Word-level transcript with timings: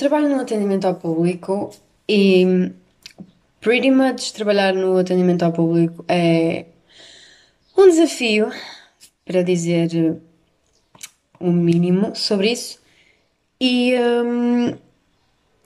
trabalho 0.00 0.30
no 0.30 0.40
atendimento 0.40 0.86
ao 0.86 0.94
público 0.94 1.70
e 2.08 2.72
pretty 3.60 3.90
much 3.90 4.32
trabalhar 4.32 4.72
no 4.72 4.96
atendimento 4.96 5.42
ao 5.42 5.52
público 5.52 6.02
é 6.08 6.64
um 7.76 7.86
desafio, 7.86 8.50
para 9.26 9.42
dizer 9.42 10.18
o 11.38 11.52
mínimo 11.52 12.16
sobre 12.16 12.52
isso. 12.52 12.78
E 13.60 13.94
hum, 14.24 14.74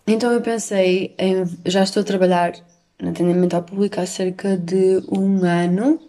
então 0.04 0.32
eu 0.32 0.40
pensei, 0.40 1.14
em, 1.16 1.44
já 1.64 1.84
estou 1.84 2.00
a 2.00 2.04
trabalhar 2.04 2.54
no 3.00 3.10
atendimento 3.10 3.54
ao 3.54 3.62
público 3.62 4.00
há 4.00 4.06
cerca 4.06 4.56
de 4.56 5.00
um 5.08 5.44
ano 5.44 6.00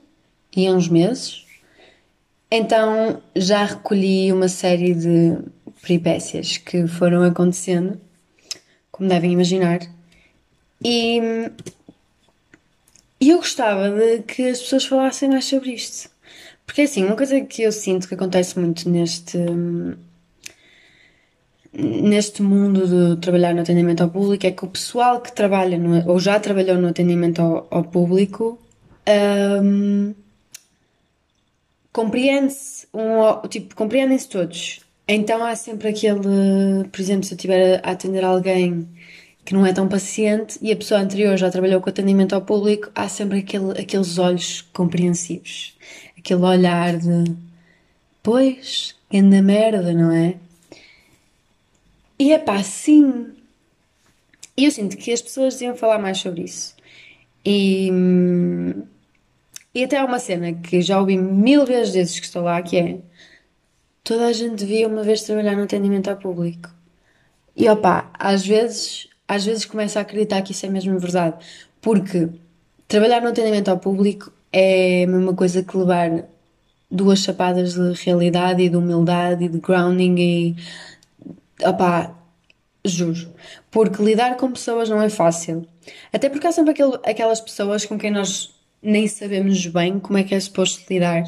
e 0.57 0.67
uns 0.71 0.89
meses. 0.89 1.45
Então 2.49 3.21
já 3.35 3.65
recolhi 3.65 4.31
uma 4.34 4.48
série 4.48 4.95
de 4.95 5.37
peripécias 5.79 6.57
que 6.57 6.87
foram 6.87 7.21
acontecendo, 7.21 8.01
como 8.95 9.09
devem 9.09 9.34
imaginar. 9.34 9.81
E, 10.81 11.20
e 13.20 13.30
eu 13.30 13.38
gostava 13.38 13.90
de 13.90 14.23
que 14.23 14.48
as 14.48 14.62
pessoas 14.62 14.85
falassem 14.85 15.30
mais 15.30 15.44
sobre 15.44 15.71
isto. 15.73 16.09
Porque 16.66 16.84
assim, 16.84 17.04
uma 17.04 17.18
coisa 17.18 17.41
que 17.41 17.63
eu 17.63 17.73
sinto 17.73 18.08
que 18.08 18.13
acontece 18.13 18.58
muito 18.58 18.90
neste 18.90 19.38
neste 21.73 22.41
mundo 22.41 22.88
de 22.88 23.20
trabalhar 23.20 23.54
no 23.54 23.59
atendimento 23.59 24.02
ao 24.02 24.09
público 24.09 24.48
é 24.48 24.52
que 24.52 24.63
o 24.63 24.70
pessoal 24.70 25.20
que 25.20 25.34
trabalha 25.34 25.77
no, 25.77 26.09
ou 26.09 26.18
já 26.18 26.40
trabalhou 26.40 26.77
no 26.77 26.88
atendimento 26.88 27.41
ao, 27.41 27.68
ao 27.70 27.84
público 27.84 28.57
um, 29.62 30.15
compreende-se 31.91 32.87
um, 32.93 33.46
tipo, 33.49 33.76
compreendem-se 33.76 34.30
todos. 34.30 34.84
Então 35.07 35.43
há 35.45 35.55
sempre 35.55 35.89
aquele, 35.89 36.87
por 36.91 36.99
exemplo, 36.99 37.23
se 37.23 37.34
eu 37.34 37.35
estiver 37.35 37.81
a 37.84 37.91
atender 37.91 38.23
alguém 38.23 38.87
que 39.43 39.53
não 39.53 39.65
é 39.65 39.71
tão 39.71 39.87
paciente 39.87 40.57
e 40.62 40.71
a 40.71 40.75
pessoa 40.75 40.99
anterior 40.99 41.37
já 41.37 41.51
trabalhou 41.51 41.79
com 41.79 41.89
atendimento 41.89 42.34
ao 42.34 42.41
público, 42.41 42.89
há 42.95 43.07
sempre 43.07 43.39
aquele, 43.39 43.79
aqueles 43.79 44.17
olhos 44.17 44.62
compreensivos, 44.73 45.77
aquele 46.17 46.41
olhar 46.41 46.97
de 46.97 47.35
pois, 48.23 48.95
anda 49.13 49.41
merda, 49.43 49.93
não 49.93 50.12
é? 50.12 50.35
E 52.17 52.34
é 52.34 52.40
pá, 52.40 52.63
sim. 52.63 53.27
E 54.57 54.65
eu 54.65 54.71
sinto 54.71 54.97
que 54.97 55.12
as 55.12 55.21
pessoas 55.21 55.53
deviam 55.55 55.75
falar 55.75 55.99
mais 55.99 56.17
sobre 56.17 56.43
isso. 56.43 56.75
E, 57.45 57.91
e 59.75 59.84
até 59.84 59.97
há 59.97 60.05
uma 60.05 60.17
cena 60.17 60.53
que 60.53 60.81
já 60.81 60.99
ouvi 60.99 61.17
mil 61.17 61.65
vezes 61.65 62.19
que 62.19 62.25
estou 62.25 62.41
lá, 62.43 62.59
que 62.63 62.77
é 62.77 62.97
toda 64.06 64.28
a 64.28 64.31
gente 64.31 64.63
devia 64.63 64.88
uma 64.88 65.03
vez 65.03 65.23
trabalhar 65.23 65.57
no 65.57 65.63
atendimento 65.63 66.09
ao 66.09 66.16
público. 66.16 66.69
E 67.56 67.67
opá, 67.67 68.12
às 68.13 68.45
vezes, 68.45 69.09
às 69.28 69.44
vezes 69.44 69.66
começo 69.66 69.97
a 69.97 70.03
acreditar 70.03 70.41
que 70.44 70.51
isso 70.51 70.66
é 70.66 70.69
mesmo 70.69 70.97
verdade. 71.00 71.44
Porque 71.81 72.29
trabalhar 72.88 73.22
no 73.22 73.29
atendimento 73.29 73.69
ao 73.69 73.79
público 73.79 74.31
é 74.53 75.03
a 75.03 75.07
mesma 75.07 75.34
coisa 75.34 75.63
que 75.63 75.75
levar 75.75 76.23
duas 76.89 77.19
chapadas 77.19 77.73
de 77.73 77.94
realidade 78.03 78.62
e 78.62 78.69
de 78.69 78.78
humildade 78.78 79.45
e 79.45 79.50
de 79.50 79.57
grounding 79.59 80.16
e 80.19 80.56
opá, 81.67 82.16
juro. 82.85 83.34
Porque 83.72 84.03
lidar 84.03 84.38
com 84.38 84.51
pessoas 84.51 84.88
não 84.88 85.01
é 85.01 85.09
fácil. 85.09 85.67
Até 86.13 86.29
porque 86.29 86.45
há 86.45 86.51
sempre 86.51 86.75
aquelas 87.03 87.41
pessoas 87.41 87.85
com 87.85 87.97
quem 87.97 88.12
nós 88.12 88.53
nem 88.84 89.07
sabemos 89.07 89.66
bem 89.66 90.00
como 90.00 90.19
é 90.19 90.23
que 90.23 90.35
é 90.35 90.40
suposto 90.40 90.85
lidar. 90.94 91.23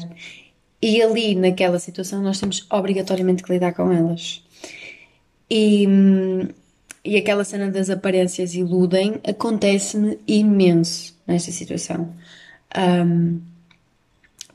E 0.80 1.02
ali, 1.02 1.34
naquela 1.34 1.78
situação, 1.78 2.22
nós 2.22 2.38
temos 2.38 2.66
obrigatoriamente 2.70 3.42
que 3.42 3.52
lidar 3.52 3.72
com 3.72 3.92
elas. 3.92 4.42
E, 5.50 5.86
e 7.04 7.16
aquela 7.16 7.42
cena 7.44 7.70
das 7.70 7.90
aparências 7.90 8.54
iludem 8.54 9.20
acontece-me 9.26 10.18
imenso 10.26 11.16
nesta 11.26 11.50
situação. 11.50 12.12
Um, 12.76 13.40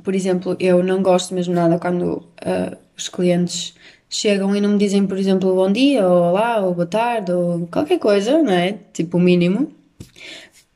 por 0.03 0.15
exemplo, 0.15 0.55
eu 0.59 0.83
não 0.83 1.01
gosto 1.01 1.33
mesmo 1.33 1.53
nada 1.53 1.77
quando 1.77 2.17
uh, 2.17 2.77
os 2.97 3.09
clientes 3.09 3.73
chegam 4.09 4.55
e 4.55 4.61
não 4.61 4.69
me 4.69 4.77
dizem, 4.77 5.05
por 5.07 5.17
exemplo, 5.17 5.55
bom 5.55 5.71
dia, 5.71 6.07
ou 6.07 6.29
olá, 6.29 6.59
ou 6.59 6.73
boa 6.73 6.85
tarde, 6.85 7.31
ou 7.31 7.67
qualquer 7.67 7.99
coisa, 7.99 8.41
não 8.41 8.53
é? 8.53 8.77
Tipo 8.93 9.17
o 9.17 9.19
mínimo. 9.19 9.71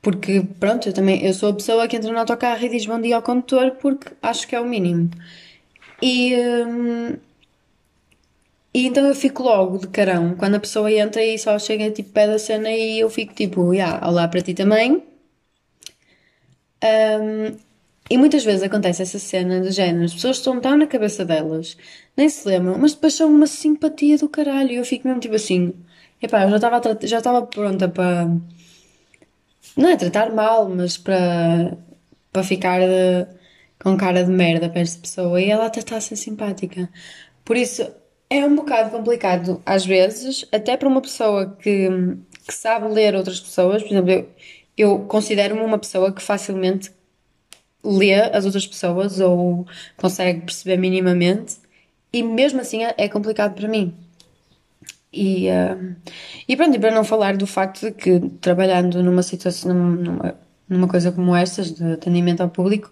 Porque, 0.07 0.41
pronto, 0.57 0.87
eu 0.87 0.93
também 0.93 1.25
eu 1.25 1.33
sou 1.33 1.49
a 1.49 1.53
pessoa 1.53 1.85
que 1.85 1.97
entra 1.97 2.09
no 2.13 2.17
autocarro 2.19 2.63
e 2.63 2.69
diz 2.69 2.85
bom 2.85 3.01
dia 3.01 3.17
ao 3.17 3.21
condutor 3.21 3.71
porque 3.71 4.13
acho 4.21 4.47
que 4.47 4.55
é 4.55 4.61
o 4.61 4.65
mínimo. 4.65 5.09
E, 6.01 6.33
hum, 6.65 7.17
e 8.73 8.87
então 8.87 9.05
eu 9.05 9.13
fico 9.13 9.43
logo 9.43 9.79
de 9.79 9.87
carão 9.89 10.33
quando 10.37 10.55
a 10.55 10.59
pessoa 10.61 10.89
entra 10.89 11.21
e 11.21 11.37
só 11.37 11.59
chega 11.59 11.91
tipo 11.91 12.11
pé 12.11 12.25
da 12.25 12.39
cena 12.39 12.71
e 12.71 12.99
eu 12.99 13.09
fico 13.09 13.33
tipo, 13.33 13.73
yeah, 13.73 14.07
olá 14.07 14.29
para 14.29 14.41
ti 14.41 14.53
também. 14.53 15.03
Um, 16.81 17.57
e 18.09 18.17
muitas 18.17 18.45
vezes 18.45 18.63
acontece 18.63 19.01
essa 19.01 19.19
cena 19.19 19.59
do 19.59 19.71
género, 19.71 20.05
as 20.05 20.13
pessoas 20.13 20.37
estão 20.37 20.61
tão 20.61 20.77
na 20.77 20.87
cabeça 20.87 21.25
delas, 21.25 21.75
nem 22.15 22.29
se 22.29 22.47
lembram, 22.47 22.77
mas 22.77 22.93
depois 22.93 23.13
são 23.13 23.29
uma 23.29 23.47
simpatia 23.47 24.17
do 24.17 24.29
caralho. 24.29 24.71
E 24.71 24.75
eu 24.75 24.85
fico 24.85 25.05
mesmo 25.05 25.19
tipo 25.19 25.35
assim, 25.35 25.73
epá, 26.21 26.43
eu 26.43 26.49
já 26.51 26.55
estava 26.57 26.99
já 27.03 27.17
estava 27.17 27.41
pronta 27.45 27.89
para 27.89 28.29
não 29.77 29.89
é 29.89 29.97
tratar 29.97 30.31
mal, 30.33 30.67
mas 30.69 30.97
para 30.97 31.77
para 32.31 32.43
ficar 32.43 32.79
de, 32.81 33.27
com 33.79 33.97
cara 33.97 34.23
de 34.23 34.31
merda 34.31 34.69
para 34.69 34.81
esta 34.81 35.01
pessoa 35.01 35.41
e 35.41 35.49
ela 35.49 35.65
até 35.67 35.79
está 35.79 35.97
a 35.97 36.01
ser 36.01 36.15
simpática. 36.15 36.89
Por 37.45 37.57
isso 37.57 37.87
é 38.29 38.45
um 38.45 38.55
bocado 38.55 38.91
complicado 38.91 39.61
às 39.65 39.85
vezes, 39.85 40.45
até 40.51 40.77
para 40.77 40.87
uma 40.87 41.01
pessoa 41.01 41.55
que, 41.59 41.89
que 42.45 42.53
sabe 42.53 42.87
ler 42.89 43.15
outras 43.15 43.39
pessoas, 43.39 43.81
por 43.83 43.91
exemplo, 43.91 44.11
eu, 44.11 44.29
eu 44.77 44.99
considero-me 45.07 45.61
uma 45.61 45.79
pessoa 45.79 46.11
que 46.13 46.21
facilmente 46.21 46.91
lê 47.83 48.13
as 48.13 48.45
outras 48.45 48.67
pessoas 48.67 49.19
ou 49.19 49.65
consegue 49.95 50.41
perceber 50.41 50.77
minimamente, 50.77 51.57
e 52.11 52.23
mesmo 52.23 52.61
assim 52.61 52.83
é, 52.83 53.07
complicado 53.09 53.55
para 53.55 53.67
mim. 53.67 53.95
E, 55.17 55.49
uh, 55.49 55.95
e 56.47 56.55
pronto, 56.55 56.75
e 56.75 56.79
para 56.79 56.91
não 56.91 57.03
falar 57.03 57.35
do 57.35 57.47
facto 57.47 57.87
de 57.87 57.91
que 57.91 58.19
trabalhando 58.39 59.01
numa 59.01 59.23
situação, 59.23 59.73
numa, 59.73 60.35
numa 60.69 60.87
coisa 60.87 61.11
como 61.11 61.35
estas, 61.35 61.71
de 61.71 61.93
atendimento 61.93 62.41
ao 62.41 62.49
público, 62.49 62.91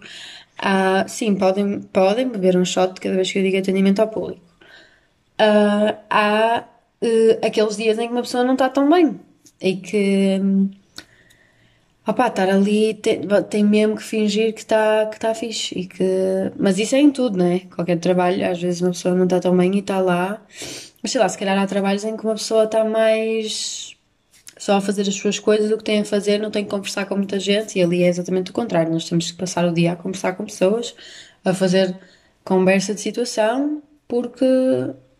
uh, 0.60 1.08
sim, 1.08 1.36
podem, 1.36 1.80
podem 1.82 2.28
beber 2.28 2.56
um 2.56 2.64
shot 2.64 3.00
cada 3.00 3.14
vez 3.14 3.30
que 3.30 3.38
eu 3.38 3.42
digo 3.44 3.58
atendimento 3.58 4.00
ao 4.00 4.08
público. 4.08 4.42
Uh, 5.40 5.94
há 6.10 6.64
uh, 7.00 7.46
aqueles 7.46 7.76
dias 7.76 7.96
em 7.98 8.08
que 8.08 8.12
uma 8.12 8.22
pessoa 8.22 8.42
não 8.42 8.54
está 8.54 8.68
tão 8.68 8.90
bem 8.90 9.20
e 9.60 9.76
que. 9.76 10.40
Um, 10.42 10.70
opá, 12.08 12.28
estar 12.28 12.48
ali 12.48 12.94
tem, 12.94 13.20
tem 13.48 13.64
mesmo 13.64 13.96
que 13.96 14.02
fingir 14.02 14.52
que 14.52 14.60
está 14.60 15.06
que 15.06 15.18
tá 15.18 15.34
fixe. 15.34 15.78
E 15.78 15.86
que... 15.86 16.04
Mas 16.58 16.78
isso 16.78 16.94
é 16.94 16.98
em 17.00 17.10
tudo, 17.10 17.36
né? 17.38 17.60
Qualquer 17.74 17.98
trabalho, 17.98 18.50
às 18.50 18.60
vezes 18.60 18.80
uma 18.80 18.90
pessoa 18.90 19.14
não 19.14 19.24
está 19.24 19.40
tão 19.40 19.56
bem 19.56 19.74
e 19.74 19.78
está 19.80 20.00
lá. 20.00 20.42
Mas 21.06 21.12
sei 21.12 21.20
lá, 21.20 21.28
se 21.28 21.38
calhar 21.38 21.56
há 21.56 21.64
trabalhos 21.68 22.02
em 22.02 22.16
que 22.16 22.24
uma 22.24 22.34
pessoa 22.34 22.64
está 22.64 22.82
mais 22.84 23.94
só 24.58 24.78
a 24.78 24.80
fazer 24.80 25.02
as 25.02 25.14
suas 25.14 25.38
coisas, 25.38 25.70
o 25.70 25.78
que 25.78 25.84
tem 25.84 26.00
a 26.00 26.04
fazer, 26.04 26.40
não 26.40 26.50
tem 26.50 26.64
que 26.64 26.70
conversar 26.70 27.06
com 27.06 27.14
muita 27.14 27.38
gente, 27.38 27.78
e 27.78 27.82
ali 27.84 28.02
é 28.02 28.08
exatamente 28.08 28.50
o 28.50 28.52
contrário. 28.52 28.92
Nós 28.92 29.08
temos 29.08 29.30
que 29.30 29.38
passar 29.38 29.64
o 29.66 29.72
dia 29.72 29.92
a 29.92 29.96
conversar 29.96 30.32
com 30.32 30.44
pessoas, 30.44 30.96
a 31.44 31.54
fazer 31.54 31.96
conversa 32.42 32.92
de 32.92 33.00
situação, 33.00 33.80
porque 34.08 34.44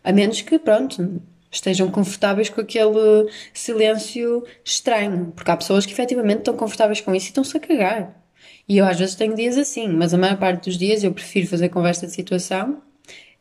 a 0.02 0.12
menos 0.12 0.42
que, 0.42 0.58
pronto, 0.58 1.22
estejam 1.52 1.88
confortáveis 1.88 2.48
com 2.48 2.62
aquele 2.62 3.30
silêncio 3.54 4.42
estranho, 4.64 5.32
porque 5.36 5.52
há 5.52 5.56
pessoas 5.56 5.86
que 5.86 5.92
efetivamente 5.92 6.38
estão 6.38 6.56
confortáveis 6.56 7.00
com 7.00 7.14
isso 7.14 7.26
e 7.26 7.28
estão-se 7.28 7.56
a 7.56 7.60
cagar. 7.60 8.24
E 8.68 8.78
eu 8.78 8.84
às 8.84 8.98
vezes 8.98 9.14
tenho 9.14 9.36
dias 9.36 9.56
assim, 9.56 9.86
mas 9.86 10.12
a 10.12 10.18
maior 10.18 10.36
parte 10.36 10.64
dos 10.64 10.76
dias 10.76 11.04
eu 11.04 11.12
prefiro 11.12 11.46
fazer 11.46 11.68
conversa 11.68 12.08
de 12.08 12.12
situação 12.12 12.82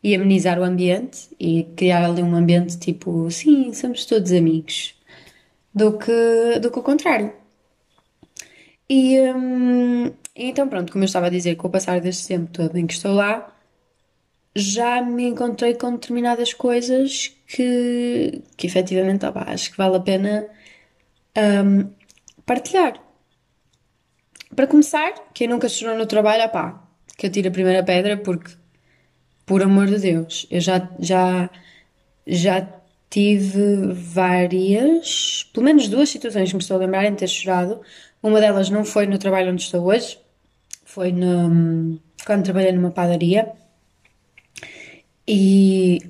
e 0.02 0.14
amenizar 0.14 0.58
o 0.58 0.64
ambiente 0.64 1.28
e 1.40 1.64
criar 1.76 2.04
ali 2.04 2.22
um 2.22 2.34
ambiente 2.34 2.78
tipo, 2.78 3.30
sim, 3.30 3.72
somos 3.72 4.04
todos 4.04 4.32
amigos, 4.32 4.94
do 5.74 5.98
que, 5.98 6.58
do 6.60 6.70
que 6.70 6.78
o 6.78 6.82
contrário. 6.82 7.32
E 8.88 9.20
hum, 9.20 10.12
então, 10.34 10.68
pronto, 10.68 10.92
como 10.92 11.04
eu 11.04 11.06
estava 11.06 11.26
a 11.26 11.30
dizer, 11.30 11.56
com 11.56 11.68
o 11.68 11.70
passar 11.70 12.00
deste 12.00 12.28
tempo 12.28 12.50
todo 12.52 12.76
em 12.76 12.86
que 12.86 12.92
estou 12.94 13.12
lá, 13.14 13.52
já 14.54 15.02
me 15.02 15.24
encontrei 15.28 15.74
com 15.74 15.92
determinadas 15.92 16.54
coisas 16.54 17.34
que, 17.46 18.42
que 18.56 18.66
efetivamente 18.66 19.24
acho 19.26 19.70
que 19.70 19.76
vale 19.76 19.96
a 19.96 20.00
pena 20.00 20.46
um, 21.64 21.90
partilhar. 22.44 22.94
Para 24.54 24.66
começar, 24.66 25.12
quem 25.34 25.48
nunca 25.48 25.68
chorou 25.68 25.98
no 25.98 26.06
trabalho, 26.06 26.44
opá, 26.44 26.82
que 27.16 27.26
eu 27.26 27.30
tire 27.30 27.48
a 27.48 27.50
primeira 27.50 27.84
pedra, 27.84 28.16
porque, 28.16 28.52
por 29.46 29.62
amor 29.62 29.86
de 29.86 29.98
Deus, 29.98 30.46
eu 30.50 30.60
já, 30.60 30.90
já, 30.98 31.48
já 32.26 32.68
tive 33.08 33.92
várias, 33.92 35.48
pelo 35.54 35.64
menos 35.64 35.88
duas 35.88 36.08
situações 36.10 36.50
que 36.50 36.56
me 36.56 36.60
estou 36.60 36.76
a 36.76 36.80
lembrar 36.80 37.06
em 37.06 37.14
ter 37.14 37.28
chorado. 37.28 37.80
Uma 38.22 38.40
delas 38.40 38.68
não 38.68 38.84
foi 38.84 39.06
no 39.06 39.18
trabalho 39.18 39.52
onde 39.52 39.62
estou 39.62 39.84
hoje, 39.84 40.18
foi 40.84 41.12
no, 41.12 41.98
quando 42.26 42.44
trabalhei 42.44 42.72
numa 42.72 42.90
padaria. 42.90 43.52
E 45.26 46.00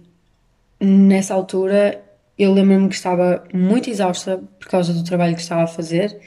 nessa 0.81 1.35
altura 1.35 2.03
eu 2.39 2.53
lembro-me 2.53 2.89
que 2.89 2.94
estava 2.94 3.44
muito 3.53 3.89
exausta 3.89 4.43
por 4.59 4.69
causa 4.69 4.93
do 4.93 5.05
trabalho 5.05 5.35
que 5.35 5.41
estava 5.41 5.62
a 5.62 5.67
fazer 5.67 6.19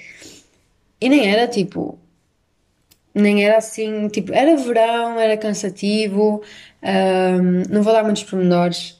e 0.99 1.09
nem 1.09 1.29
era 1.31 1.47
tipo. 1.47 1.99
Nem 3.19 3.43
era 3.45 3.57
assim, 3.57 4.07
tipo, 4.09 4.33
era 4.33 4.55
verão, 4.55 5.19
era 5.19 5.37
cansativo, 5.37 6.41
ahm, 6.81 7.63
não 7.69 7.83
vou 7.83 7.93
dar 7.93 8.03
muitos 8.03 8.23
pormenores, 8.23 8.99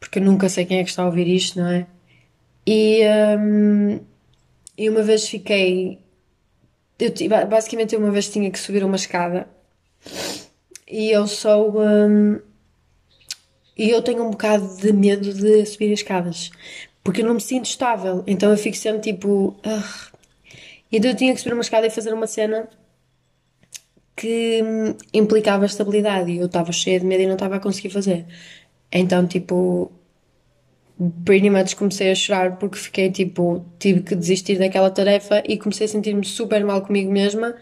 porque 0.00 0.20
nunca 0.20 0.48
sei 0.48 0.64
quem 0.64 0.78
é 0.78 0.84
que 0.84 0.90
está 0.90 1.02
a 1.02 1.06
ouvir 1.06 1.26
isto, 1.28 1.58
não 1.58 1.68
é? 1.68 1.86
E, 2.66 3.02
ahm, 3.04 4.00
e 4.76 4.88
uma 4.90 5.02
vez 5.02 5.28
fiquei. 5.28 5.98
Eu, 6.98 7.12
basicamente, 7.48 7.94
eu 7.94 8.00
uma 8.00 8.10
vez 8.10 8.28
tinha 8.28 8.50
que 8.50 8.58
subir 8.58 8.84
uma 8.84 8.96
escada 8.96 9.48
e 10.88 11.10
eu 11.10 11.26
sou. 11.26 11.80
ahm, 11.80 12.38
e 13.76 13.90
eu 13.90 14.00
tenho 14.02 14.24
um 14.24 14.30
bocado 14.30 14.76
de 14.78 14.92
medo 14.92 15.32
de 15.34 15.66
subir 15.66 15.92
as 15.92 16.00
escadas, 16.00 16.50
porque 17.04 17.20
eu 17.22 17.26
não 17.26 17.34
me 17.34 17.40
sinto 17.40 17.66
estável, 17.66 18.22
então 18.26 18.50
eu 18.50 18.56
fico 18.56 18.76
sempre 18.76 19.00
tipo. 19.12 19.56
"Ugh." 19.64 20.16
Então 20.90 21.10
eu 21.10 21.16
tinha 21.16 21.34
que 21.34 21.40
subir 21.40 21.52
uma 21.52 21.62
escada 21.62 21.86
e 21.86 21.90
fazer 21.90 22.12
uma 22.14 22.26
cena 22.26 22.68
que 24.16 24.62
hum, 24.62 24.96
implicava 25.12 25.66
estabilidade 25.66 26.30
e 26.32 26.38
eu 26.38 26.46
estava 26.46 26.72
cheia 26.72 26.98
de 27.00 27.06
medo 27.06 27.22
e 27.22 27.26
não 27.26 27.34
estava 27.34 27.56
a 27.56 27.60
conseguir 27.60 27.90
fazer. 27.90 28.26
Então, 28.92 29.26
tipo, 29.26 29.92
pretty 31.24 31.50
much 31.50 31.76
comecei 31.76 32.10
a 32.10 32.14
chorar 32.14 32.58
porque 32.58 32.78
fiquei 32.78 33.10
tipo, 33.10 33.64
tive 33.78 34.02
que 34.02 34.14
desistir 34.16 34.58
daquela 34.58 34.90
tarefa 34.90 35.42
e 35.46 35.58
comecei 35.58 35.86
a 35.86 35.88
sentir-me 35.88 36.24
super 36.24 36.64
mal 36.64 36.82
comigo 36.82 37.12
mesma 37.12 37.54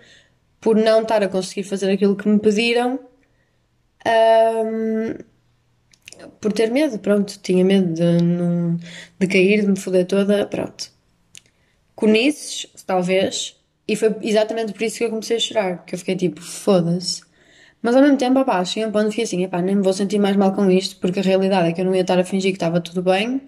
por 0.61 0.77
não 0.77 1.03
estar 1.03 1.23
a 1.23 1.29
conseguir 1.29 1.65
fazer 1.65 1.91
aquilo 1.93 2.17
que 2.17 2.29
me 2.29 2.39
pediram, 2.39 2.99
hum, 4.07 5.15
por 6.41 6.53
ter 6.53 6.71
medo, 6.71 6.99
pronto, 6.99 7.39
tinha 7.43 7.65
medo 7.65 7.93
de, 7.93 8.03
de 9.19 9.27
cair, 9.27 9.62
de 9.62 9.69
me 9.69 9.79
foder 9.79 10.07
toda, 10.07 10.47
pronto. 10.47 10.91
Conices, 11.95 12.67
talvez, 12.87 13.57
e 13.87 13.97
foi 13.97 14.15
exatamente 14.23 14.73
por 14.73 14.83
isso 14.83 14.99
que 14.99 15.05
eu 15.05 15.11
comecei 15.11 15.37
a 15.37 15.41
chorar, 15.41 15.85
que 15.85 15.95
eu 15.95 15.99
fiquei 15.99 16.17
tipo, 16.17 16.41
foda-se. 16.41 17.23
Mas 17.83 17.95
ao 17.97 18.03
mesmo 18.03 18.17
tempo, 18.17 18.41
opá, 18.41 18.65
cheguei 18.65 18.85
a 18.85 18.89
um 18.89 18.93
ponto 18.93 19.09
e 19.09 19.11
fiquei 19.11 19.25
assim, 19.25 19.45
epá, 19.45 19.61
nem 19.61 19.77
me 19.77 19.83
vou 19.83 19.93
sentir 19.93 20.19
mais 20.19 20.37
mal 20.37 20.53
com 20.55 20.71
isto, 20.71 20.97
porque 21.01 21.21
a 21.21 21.23
realidade 21.23 21.69
é 21.69 21.73
que 21.73 21.81
eu 21.81 21.85
não 21.85 21.95
ia 21.95 22.01
estar 22.03 22.19
a 22.19 22.25
fingir 22.25 22.51
que 22.53 22.57
estava 22.57 22.81
tudo 22.81 23.03
bem 23.03 23.43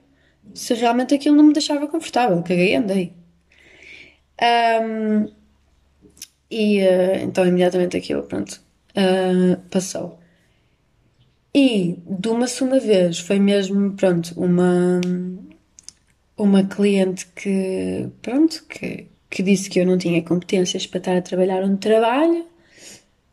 se 0.55 0.75
realmente 0.75 1.15
aquilo 1.15 1.37
não 1.37 1.45
me 1.45 1.53
deixava 1.53 1.89
confortável, 1.89 2.43
caguei 2.43 2.73
e 2.73 2.77
andei. 2.77 3.13
Ahm, 4.41 5.29
e 6.51 6.79
eh, 6.81 7.23
então 7.23 7.47
imediatamente 7.47 7.97
aquilo, 7.97 8.23
pronto, 8.25 8.61
ah, 8.95 9.59
passou. 9.71 10.19
E 11.55 11.99
de 12.07 12.29
uma 12.29 12.47
segunda 12.47 12.79
vez 12.81 13.19
foi 13.19 13.39
mesmo, 13.39 13.93
pronto, 13.95 14.33
uma, 14.37 15.01
uma 16.37 16.65
cliente 16.65 17.27
que, 17.35 18.09
pronto, 18.23 18.65
que, 18.69 19.09
que 19.31 19.43
disse 19.43 19.69
que 19.69 19.81
eu 19.81 19.87
não 19.87 19.99
tinha 19.99 20.23
competências 20.23 20.87
para 20.87 20.99
estar 20.99 21.17
a 21.17 21.23
trabalhar 21.23 21.63
onde 21.63 21.79
trabalho. 21.79 22.47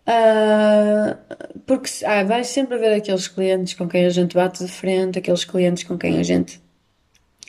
Ah, 0.05 1.17
porque 1.65 1.89
ah, 2.05 2.23
vai 2.23 2.43
sempre 2.43 2.75
haver 2.75 2.93
aqueles 2.93 3.27
clientes 3.27 3.73
com 3.73 3.87
quem 3.87 4.05
a 4.05 4.09
gente 4.09 4.35
bate 4.35 4.63
de 4.63 4.71
frente, 4.71 5.19
aqueles 5.19 5.45
clientes 5.45 5.83
com 5.83 5.97
quem 5.97 6.19
a 6.19 6.23
gente 6.23 6.61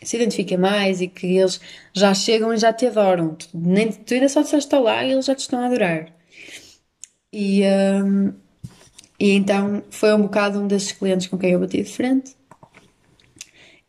se 0.02 0.16
identifica 0.16 0.58
mais 0.58 1.00
e 1.00 1.08
que 1.08 1.38
eles 1.38 1.60
já 1.92 2.12
chegam 2.14 2.52
e 2.52 2.56
já 2.58 2.72
te 2.72 2.86
adoram. 2.86 3.34
Tu, 3.34 3.48
nem, 3.54 3.90
tu 3.90 4.14
ainda 4.14 4.28
só 4.28 4.42
disseste 4.42 4.74
lá 4.76 5.04
e 5.04 5.12
eles 5.12 5.24
já 5.24 5.34
te 5.34 5.40
estão 5.40 5.60
a 5.60 5.66
adorar. 5.66 6.12
E, 7.32 7.64
ah, 7.64 8.32
e 9.18 9.32
então 9.32 9.82
foi 9.90 10.14
um 10.14 10.22
bocado 10.22 10.60
um 10.60 10.66
desses 10.68 10.92
clientes 10.92 11.26
com 11.26 11.38
quem 11.38 11.52
eu 11.52 11.60
bati 11.60 11.82
de 11.82 11.90
frente. 11.90 12.36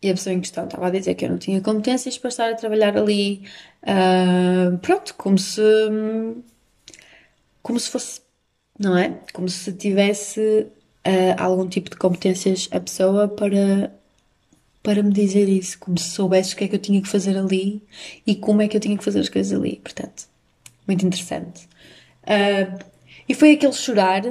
E 0.06 0.10
a 0.12 0.14
pessoa 0.14 0.36
em 0.36 0.40
questão 0.40 0.66
estava 0.66 0.86
a 0.86 0.92
dizer 0.92 1.16
que 1.16 1.26
eu 1.26 1.30
não 1.30 1.40
tinha 1.40 1.60
competências 1.62 2.16
para 2.16 2.28
estar 2.30 2.52
a 2.52 2.56
trabalhar 2.56 2.96
ali. 2.96 3.44
ah, 3.82 4.78
pronto, 4.80 5.16
como 5.16 5.38
se. 5.40 5.62
Como 7.62 7.80
se 7.80 7.90
fosse. 7.90 8.22
Não 8.80 8.98
é? 8.98 9.20
Como 9.34 9.50
se 9.50 9.74
tivesse 9.74 10.68
ah, 11.04 11.44
algum 11.44 11.68
tipo 11.68 11.90
de 11.90 11.96
competências 11.98 12.70
a 12.72 12.80
pessoa 12.80 13.28
para, 13.28 13.92
para 14.84 15.02
me 15.04 15.12
dizer 15.12 15.50
isso. 15.50 15.80
Como 15.80 15.98
se 15.98 16.10
soubesse 16.10 16.54
o 16.54 16.58
que 16.58 16.66
é 16.66 16.68
que 16.68 16.76
eu 16.76 16.80
tinha 16.80 17.02
que 17.02 17.08
fazer 17.10 17.38
ali 17.38 17.82
e 18.28 18.36
como 18.36 18.62
é 18.62 18.68
que 18.68 18.78
eu 18.78 18.82
tinha 18.82 18.98
que 18.98 19.04
fazer 19.04 19.20
as 19.22 19.30
coisas 19.30 19.58
ali. 19.60 19.78
Portanto, 19.78 20.26
muito 20.88 21.06
interessante. 21.06 21.68
Ah, 22.24 22.78
e 23.28 23.34
foi 23.34 23.54
aquele 23.54 23.74
chorar 23.74 24.22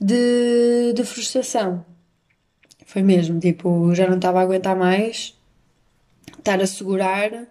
de, 0.00 0.92
de 0.94 1.04
frustração. 1.04 1.84
Foi 2.96 3.02
mesmo, 3.02 3.38
tipo, 3.38 3.94
já 3.94 4.08
não 4.08 4.16
estava 4.16 4.38
a 4.38 4.42
aguentar 4.42 4.74
mais 4.74 5.38
estar 6.38 6.58
a 6.62 6.66
segurar 6.66 7.46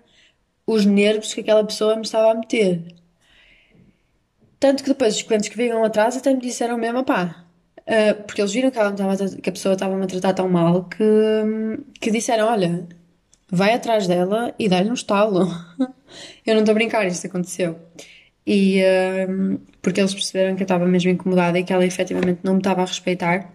os 0.65 0.87
nervos 0.87 1.35
que 1.35 1.41
aquela 1.41 1.63
pessoa 1.63 1.95
me 1.95 2.01
estava 2.01 2.31
a 2.31 2.33
meter. 2.33 2.81
Tanto 4.59 4.81
que 4.83 4.89
depois 4.89 5.15
os 5.15 5.21
clientes 5.21 5.47
que 5.47 5.55
vinham 5.55 5.83
atrás 5.83 6.17
até 6.17 6.33
me 6.33 6.41
disseram 6.41 6.79
mesmo, 6.79 7.03
pá, 7.03 7.45
porque 8.25 8.41
eles 8.41 8.53
viram 8.53 8.71
que, 8.71 8.79
ela 8.79 8.89
me 8.89 8.95
estava 8.95 9.13
a 9.13 9.17
tra- 9.17 9.37
que 9.39 9.47
a 9.47 9.53
pessoa 9.53 9.73
estava-me 9.73 10.03
a 10.03 10.07
tratar 10.07 10.33
tão 10.33 10.49
mal 10.49 10.85
que, 10.85 11.03
que 12.01 12.09
disseram, 12.09 12.47
olha, 12.47 12.87
vai 13.47 13.75
atrás 13.75 14.07
dela 14.07 14.51
e 14.57 14.67
dá-lhe 14.67 14.89
um 14.89 14.95
estalo. 14.95 15.47
Eu 16.43 16.55
não 16.55 16.61
estou 16.61 16.71
a 16.71 16.73
brincar, 16.73 17.05
isto 17.05 17.27
aconteceu. 17.27 17.77
E 18.47 18.81
hum, 19.29 19.59
porque 19.79 19.99
eles 20.01 20.13
perceberam 20.15 20.55
que 20.55 20.63
eu 20.63 20.65
estava 20.65 20.87
mesmo 20.87 21.11
incomodada 21.11 21.59
e 21.59 21.63
que 21.63 21.71
ela 21.71 21.85
efetivamente 21.85 22.39
não 22.43 22.53
me 22.53 22.59
estava 22.61 22.81
a 22.81 22.85
respeitar 22.85 23.53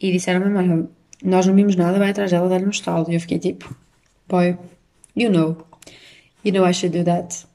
e 0.00 0.12
disseram-me, 0.12 0.54
olha, 0.54 0.88
nós 1.22 1.46
não 1.46 1.54
vimos 1.54 1.76
nada, 1.76 1.98
vai 1.98 2.10
atrás 2.10 2.30
dela, 2.30 2.48
dá-lhe 2.48 2.66
um 2.66 2.70
estalo. 2.70 3.10
E 3.10 3.14
eu 3.14 3.20
fiquei 3.20 3.38
tipo, 3.38 3.74
boy, 4.28 4.56
you 5.16 5.30
know, 5.30 5.56
you 6.44 6.52
know 6.52 6.66
I 6.66 6.72
should 6.72 6.96
do 6.96 7.04
that. 7.04 7.46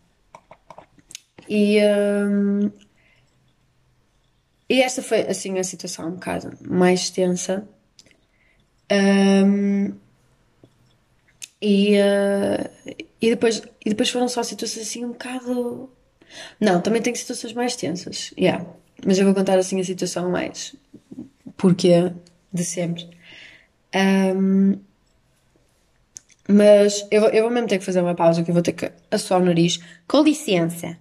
E, 1.47 1.79
hum, 1.83 2.71
e 4.69 4.81
esta 4.81 5.01
foi 5.03 5.21
assim 5.21 5.59
a 5.59 5.63
situação 5.63 6.07
um 6.07 6.11
bocado 6.11 6.57
mais 6.65 7.09
tensa. 7.09 7.67
Hum, 8.91 9.93
e, 11.61 11.95
eh, 11.95 12.71
e 13.21 13.29
depois, 13.29 13.61
e 13.85 13.89
depois 13.89 14.09
foram 14.09 14.27
só 14.27 14.41
situações 14.43 14.87
assim 14.87 15.05
um 15.05 15.09
bocado. 15.09 15.89
Não, 16.59 16.81
também 16.81 17.01
tenho 17.01 17.15
situações 17.15 17.53
mais 17.53 17.75
tensas, 17.75 18.33
yeah. 18.37 18.65
Mas 19.05 19.19
eu 19.19 19.25
vou 19.25 19.33
contar 19.33 19.59
assim 19.59 19.79
a 19.79 19.83
situação 19.83 20.31
mais 20.31 20.75
porquê 21.57 22.11
de 22.51 22.63
sempre. 22.63 23.09
Hum, 23.95 24.79
mas 26.47 27.07
eu, 27.11 27.23
eu 27.29 27.43
vou 27.43 27.51
mesmo 27.51 27.67
ter 27.67 27.79
que 27.79 27.85
fazer 27.85 28.01
uma 28.01 28.15
pausa, 28.15 28.43
que 28.43 28.51
eu 28.51 28.53
vou 28.53 28.63
ter 28.63 28.73
que 28.73 28.91
assoar 29.09 29.41
o 29.41 29.45
nariz. 29.45 29.79
Com 30.07 30.21
licença. 30.21 30.97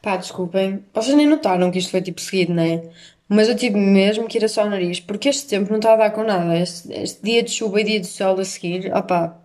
Pá, 0.00 0.16
desculpem. 0.16 0.84
Vocês 0.94 1.16
nem 1.16 1.26
notaram 1.26 1.70
que 1.70 1.78
isto 1.78 1.90
foi 1.90 2.02
tipo 2.02 2.20
seguido, 2.20 2.54
né? 2.54 2.82
Mas 3.28 3.48
eu 3.48 3.56
tive 3.56 3.78
mesmo 3.78 4.26
que 4.28 4.38
ir 4.38 4.44
assoar 4.44 4.66
o 4.66 4.70
nariz, 4.70 5.00
porque 5.00 5.28
este 5.28 5.46
tempo 5.48 5.70
não 5.70 5.78
está 5.78 5.94
a 5.94 5.96
dar 5.96 6.10
com 6.10 6.22
nada. 6.24 6.58
Este, 6.58 6.92
este 6.92 7.22
dia 7.22 7.42
de 7.42 7.50
chuva 7.50 7.80
e 7.80 7.84
dia 7.84 8.00
de 8.00 8.06
sol 8.06 8.38
a 8.38 8.44
seguir, 8.44 8.92
opá, 8.94 9.38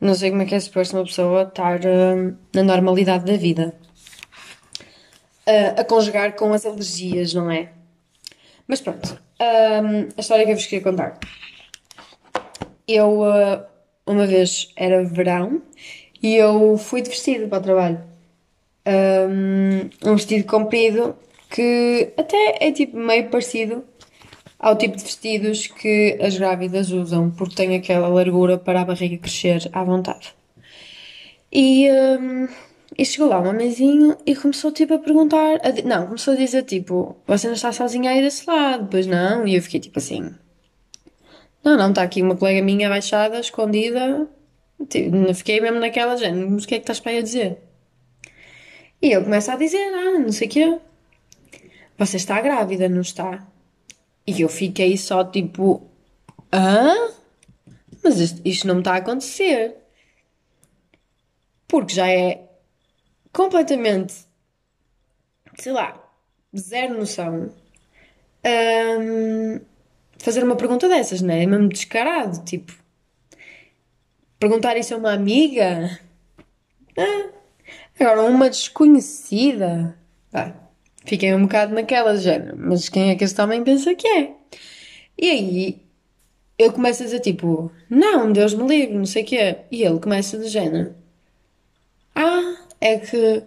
não 0.00 0.14
sei 0.14 0.30
como 0.30 0.42
é 0.42 0.46
que 0.46 0.54
é 0.54 0.60
suposto 0.60 0.96
uma 0.96 1.04
pessoa 1.04 1.42
estar 1.42 1.80
hum, 1.86 2.36
na 2.54 2.62
normalidade 2.62 3.24
da 3.24 3.36
vida. 3.36 3.74
Ah, 5.46 5.80
a 5.80 5.84
conjugar 5.84 6.34
com 6.34 6.52
as 6.52 6.66
alergias, 6.66 7.34
não 7.34 7.50
é? 7.50 7.70
Mas 8.66 8.80
pronto, 8.80 9.20
hum, 9.42 10.08
a 10.16 10.20
história 10.20 10.44
que 10.44 10.52
eu 10.52 10.56
vos 10.56 10.66
queria 10.66 10.84
contar. 10.84 11.18
Eu, 12.86 13.24
ah, 13.24 13.66
uma 14.06 14.26
vez 14.26 14.72
era 14.76 15.04
verão 15.04 15.62
e 16.22 16.36
eu 16.36 16.76
fui 16.78 17.02
de 17.02 17.10
vestido 17.10 17.48
para 17.48 17.58
o 17.58 17.62
trabalho. 17.62 18.00
Um, 18.86 20.10
um 20.10 20.16
vestido 20.16 20.44
comprido 20.44 21.16
que 21.50 22.12
até 22.16 22.58
é 22.60 22.72
tipo 22.72 22.96
meio 22.96 23.28
parecido 23.28 23.84
ao 24.58 24.76
tipo 24.76 24.96
de 24.96 25.02
vestidos 25.02 25.66
que 25.66 26.18
as 26.20 26.38
grávidas 26.38 26.90
usam, 26.90 27.30
porque 27.30 27.56
tem 27.56 27.74
aquela 27.74 28.08
largura 28.08 28.56
para 28.56 28.80
a 28.80 28.84
barriga 28.84 29.18
crescer 29.18 29.68
à 29.72 29.82
vontade. 29.82 30.34
E, 31.50 31.90
hum, 31.90 32.48
e 32.96 33.04
chegou 33.04 33.28
lá 33.28 33.40
um 33.40 33.48
homenzinho 33.48 34.16
e 34.26 34.34
começou 34.36 34.72
tipo 34.72 34.94
a 34.94 34.98
perguntar, 34.98 35.60
a 35.62 35.82
não, 35.86 36.06
começou 36.06 36.34
a 36.34 36.36
dizer 36.36 36.64
tipo, 36.64 37.16
você 37.26 37.46
não 37.46 37.54
está 37.54 37.72
sozinha 37.72 38.10
aí 38.10 38.20
desse 38.20 38.46
lado? 38.48 38.88
Pois 38.90 39.06
não, 39.06 39.46
e 39.46 39.56
eu 39.56 39.62
fiquei 39.62 39.80
tipo 39.80 39.98
assim, 39.98 40.34
não, 41.64 41.76
não, 41.76 41.90
está 41.90 42.02
aqui 42.02 42.22
uma 42.22 42.36
colega 42.36 42.62
minha 42.62 42.86
abaixada, 42.88 43.38
escondida, 43.40 44.28
Tipo, 44.88 45.34
fiquei 45.34 45.60
mesmo 45.60 45.78
naquela 45.78 46.16
género, 46.16 46.50
mas 46.50 46.64
o 46.64 46.68
que 46.68 46.74
é 46.74 46.78
que 46.78 46.82
estás 46.82 47.00
para 47.00 47.12
aí 47.12 47.18
a 47.18 47.22
dizer? 47.22 47.58
E 49.00 49.12
ele 49.12 49.24
começa 49.24 49.52
a 49.52 49.56
dizer, 49.56 49.92
ah, 49.94 50.18
não 50.18 50.32
sei 50.32 50.48
o 50.48 50.50
quê, 50.50 50.80
você 51.98 52.16
está 52.16 52.40
grávida, 52.40 52.88
não 52.88 53.00
está? 53.00 53.46
E 54.26 54.40
eu 54.40 54.48
fiquei 54.48 54.96
só 54.96 55.24
tipo, 55.24 55.82
hã? 56.52 57.10
Mas 58.02 58.18
isto, 58.18 58.40
isto 58.44 58.66
não 58.66 58.76
me 58.76 58.80
está 58.80 58.94
a 58.94 58.96
acontecer. 58.96 59.76
Porque 61.68 61.94
já 61.94 62.08
é 62.08 62.48
completamente, 63.32 64.14
sei 65.56 65.72
lá, 65.72 65.98
zero 66.56 66.98
noção. 66.98 67.50
hum, 68.44 69.60
fazer 70.18 70.44
uma 70.44 70.56
pergunta 70.56 70.88
dessas, 70.88 71.20
não 71.22 71.34
é? 71.34 71.42
É 71.42 71.46
mesmo 71.46 71.68
descarado, 71.68 72.44
tipo, 72.44 72.72
perguntar 74.38 74.76
isso 74.76 74.94
a 74.94 74.98
uma 74.98 75.12
amiga? 75.12 75.98
Ah, 76.96 77.30
agora, 77.98 78.22
uma 78.22 78.50
desconhecida. 78.50 79.96
Ah, 80.32 80.52
fiquei 81.04 81.34
um 81.34 81.42
bocado 81.42 81.74
naquela 81.74 82.16
género, 82.16 82.56
mas 82.58 82.88
quem 82.88 83.10
é 83.10 83.16
que 83.16 83.24
este 83.24 83.40
homem 83.40 83.64
pensa 83.64 83.94
que 83.94 84.06
é? 84.08 84.34
E 85.18 85.30
aí 85.30 85.82
eu 86.58 86.72
começo 86.72 87.02
a 87.02 87.06
dizer 87.06 87.20
tipo, 87.20 87.70
não, 87.90 88.32
Deus 88.32 88.54
me 88.54 88.66
livre, 88.66 88.94
não 88.96 89.06
sei 89.06 89.22
o 89.22 89.26
quê. 89.26 89.58
E 89.70 89.82
ele 89.82 89.98
começa 90.00 90.38
do 90.38 90.48
género, 90.48 90.94
ah, 92.14 92.61
é 92.82 92.98
que 92.98 93.44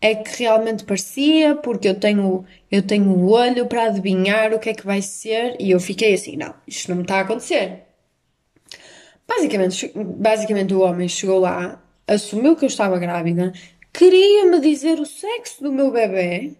é 0.00 0.14
que 0.14 0.42
realmente 0.42 0.84
parecia, 0.84 1.56
porque 1.56 1.88
eu 1.88 1.98
tenho, 1.98 2.44
eu 2.70 2.82
tenho 2.82 3.10
o 3.10 3.30
olho 3.30 3.66
para 3.66 3.84
adivinhar 3.84 4.52
o 4.52 4.58
que 4.58 4.68
é 4.70 4.74
que 4.74 4.84
vai 4.84 5.00
ser, 5.00 5.56
e 5.58 5.70
eu 5.70 5.80
fiquei 5.80 6.14
assim, 6.14 6.36
não, 6.36 6.54
isto 6.66 6.90
não 6.90 6.96
me 6.96 7.02
está 7.02 7.16
a 7.16 7.20
acontecer. 7.20 7.84
Basicamente, 9.26 9.90
basicamente 9.94 10.74
o 10.74 10.80
homem 10.80 11.08
chegou 11.08 11.40
lá, 11.40 11.82
assumiu 12.06 12.54
que 12.54 12.64
eu 12.64 12.68
estava 12.68 12.98
grávida, 12.98 13.52
queria-me 13.92 14.60
dizer 14.60 15.00
o 15.00 15.06
sexo 15.06 15.62
do 15.62 15.72
meu 15.72 15.90
bebê, 15.90 16.52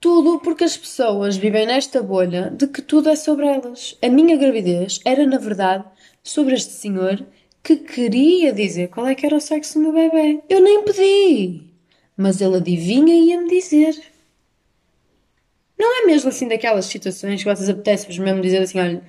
tudo 0.00 0.40
porque 0.40 0.64
as 0.64 0.76
pessoas 0.76 1.36
vivem 1.36 1.66
nesta 1.66 2.02
bolha 2.02 2.50
de 2.50 2.66
que 2.66 2.82
tudo 2.82 3.08
é 3.08 3.16
sobre 3.16 3.46
elas. 3.46 3.96
A 4.02 4.08
minha 4.08 4.36
gravidez 4.36 5.00
era, 5.04 5.26
na 5.26 5.38
verdade, 5.38 5.84
sobre 6.22 6.54
este 6.54 6.72
senhor 6.72 7.24
que 7.64 7.76
queria 7.76 8.52
dizer 8.52 8.88
qual 8.88 9.06
é 9.08 9.14
que 9.16 9.26
era 9.26 9.36
o 9.36 9.40
sexo 9.40 9.74
do 9.74 9.80
meu 9.80 9.92
bebê. 9.92 10.42
Eu 10.48 10.60
nem 10.60 10.84
pedi 10.84 11.74
mas 12.16 12.40
ele 12.40 12.56
adivinha 12.56 13.14
e 13.14 13.28
ia-me 13.30 13.48
dizer. 13.48 14.00
Não 15.78 16.02
é 16.02 16.06
mesmo 16.06 16.28
assim 16.28 16.46
daquelas 16.46 16.86
situações 16.86 17.42
que 17.42 17.48
vocês 17.48 17.68
apetecem-vos 17.68 18.18
mesmo 18.18 18.40
dizer 18.40 18.62
assim: 18.62 18.78
olha, 18.78 19.04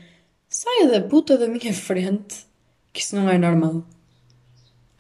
saia 0.50 0.88
da 0.90 1.08
puta 1.08 1.38
da 1.38 1.48
minha 1.48 1.74
frente, 1.74 2.46
que 2.92 3.02
isso 3.02 3.16
não 3.16 3.30
é 3.30 3.38
normal. 3.38 3.84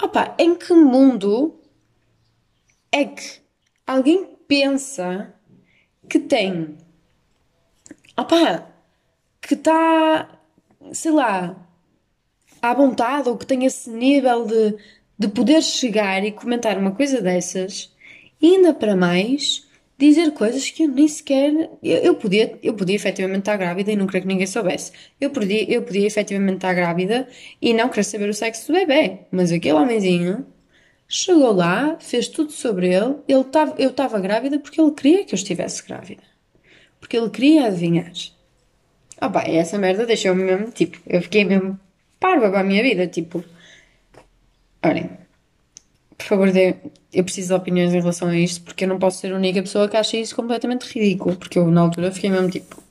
Opa, 0.01 0.35
em 0.37 0.55
que 0.55 0.73
mundo 0.73 1.59
é 2.91 3.05
que 3.05 3.39
alguém 3.87 4.37
pensa 4.47 5.33
que 6.07 6.19
tem. 6.19 6.77
Opa, 8.15 8.71
que 9.41 9.55
está, 9.55 10.39
sei 10.93 11.11
lá, 11.11 11.64
à 12.71 12.73
vontade 12.73 13.29
ou 13.29 13.37
que 13.37 13.45
tem 13.45 13.65
esse 13.65 13.89
nível 13.89 14.45
de, 14.45 14.75
de 15.17 15.27
poder 15.27 15.61
chegar 15.61 16.23
e 16.23 16.31
comentar 16.31 16.77
uma 16.77 16.91
coisa 16.91 17.21
dessas 17.21 17.93
e 18.41 18.55
ainda 18.55 18.73
para 18.73 18.95
mais, 18.95 19.65
dizer 19.97 20.31
coisas 20.31 20.69
que 20.69 20.83
eu 20.83 20.87
nem 20.87 21.07
sequer. 21.07 21.69
Eu, 21.81 21.97
eu, 21.97 22.15
podia, 22.15 22.57
eu 22.61 22.73
podia 22.73 22.95
efetivamente 22.95 23.39
estar 23.39 23.57
grávida 23.57 23.91
e 23.91 23.95
não 23.95 24.07
querer 24.07 24.21
que 24.21 24.27
ninguém 24.27 24.47
soubesse. 24.47 24.91
Eu 25.19 25.29
podia, 25.29 25.71
eu 25.71 25.81
podia 25.81 26.05
efetivamente 26.05 26.57
estar 26.57 26.73
grávida 26.73 27.27
e 27.61 27.73
não 27.73 27.89
querer 27.89 28.03
saber 28.03 28.29
o 28.29 28.33
sexo 28.33 28.67
do 28.67 28.73
bebê. 28.77 29.19
Mas 29.31 29.51
aquele 29.51 29.75
homenzinho 29.75 30.45
chegou 31.07 31.51
lá, 31.53 31.97
fez 31.99 32.27
tudo 32.27 32.51
sobre 32.51 32.93
ele. 32.93 33.15
ele 33.27 33.43
tava, 33.45 33.75
eu 33.77 33.89
estava 33.89 34.19
grávida 34.19 34.59
porque 34.59 34.81
ele 34.81 34.91
queria 34.91 35.23
que 35.23 35.33
eu 35.33 35.37
estivesse 35.37 35.85
grávida. 35.85 36.23
Porque 36.99 37.17
ele 37.17 37.29
queria 37.29 37.67
adivinhar. 37.67 38.11
Ah, 39.19 39.29
pá, 39.29 39.43
essa 39.43 39.77
merda 39.77 40.05
deixou-me 40.05 40.43
mesmo, 40.43 40.71
tipo, 40.71 40.99
eu 41.07 41.21
fiquei 41.21 41.45
mesmo 41.45 41.79
parva 42.25 42.49
para 42.49 42.61
a 42.61 42.63
minha 42.63 42.81
vida, 42.81 43.05
tipo. 43.05 43.43
Olhem, 44.83 45.11
por 46.17 46.25
favor, 46.25 46.51
dê, 46.51 46.75
eu 47.13 47.23
preciso 47.23 47.49
de 47.49 47.53
opiniões 47.53 47.93
em 47.93 47.99
relação 47.99 48.29
a 48.29 48.37
isto, 48.37 48.63
porque 48.63 48.85
eu 48.85 48.87
não 48.87 48.97
posso 48.97 49.19
ser 49.19 49.31
a 49.31 49.35
única 49.35 49.61
pessoa 49.61 49.87
que 49.87 49.95
acha 49.95 50.17
isso 50.17 50.35
completamente 50.35 50.87
ridículo, 50.91 51.35
porque 51.35 51.59
eu 51.59 51.69
na 51.69 51.81
altura 51.81 52.11
fiquei 52.11 52.31
mesmo 52.31 52.49
tipo, 52.49 52.81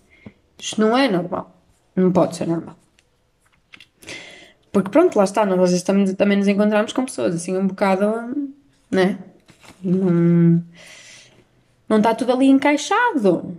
isto 0.56 0.80
não 0.80 0.96
é 0.96 1.08
normal, 1.08 1.52
não 1.96 2.12
pode 2.12 2.36
ser 2.36 2.46
normal. 2.46 2.76
Porque 4.70 4.90
pronto, 4.90 5.16
lá 5.16 5.24
está, 5.24 5.44
nós 5.44 5.60
às 5.60 5.70
vezes 5.70 5.82
também, 5.82 6.14
também 6.14 6.38
nos 6.38 6.48
encontramos 6.48 6.92
com 6.92 7.04
pessoas 7.04 7.34
assim 7.34 7.56
um 7.56 7.66
bocado, 7.66 8.06
né? 8.90 9.18
Não, 9.82 10.62
não 11.88 11.98
está 11.98 12.14
tudo 12.14 12.32
ali 12.32 12.46
encaixado. 12.46 13.56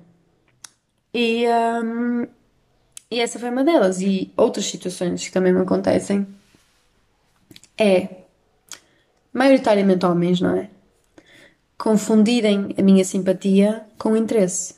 E, 1.14 1.46
um, 1.48 2.28
e 3.10 3.20
essa 3.20 3.40
foi 3.40 3.50
uma 3.50 3.64
delas. 3.64 4.02
E 4.02 4.32
outras 4.36 4.66
situações 4.66 5.24
que 5.24 5.32
também 5.32 5.54
me 5.54 5.62
acontecem 5.62 6.28
é 7.78 8.10
maioritariamente 9.34 10.06
homens, 10.06 10.40
não 10.42 10.56
é? 10.56 10.70
Confundirem 11.78 12.74
a 12.78 12.82
minha 12.82 13.04
simpatia 13.04 13.86
com 13.98 14.16
interesse. 14.16 14.76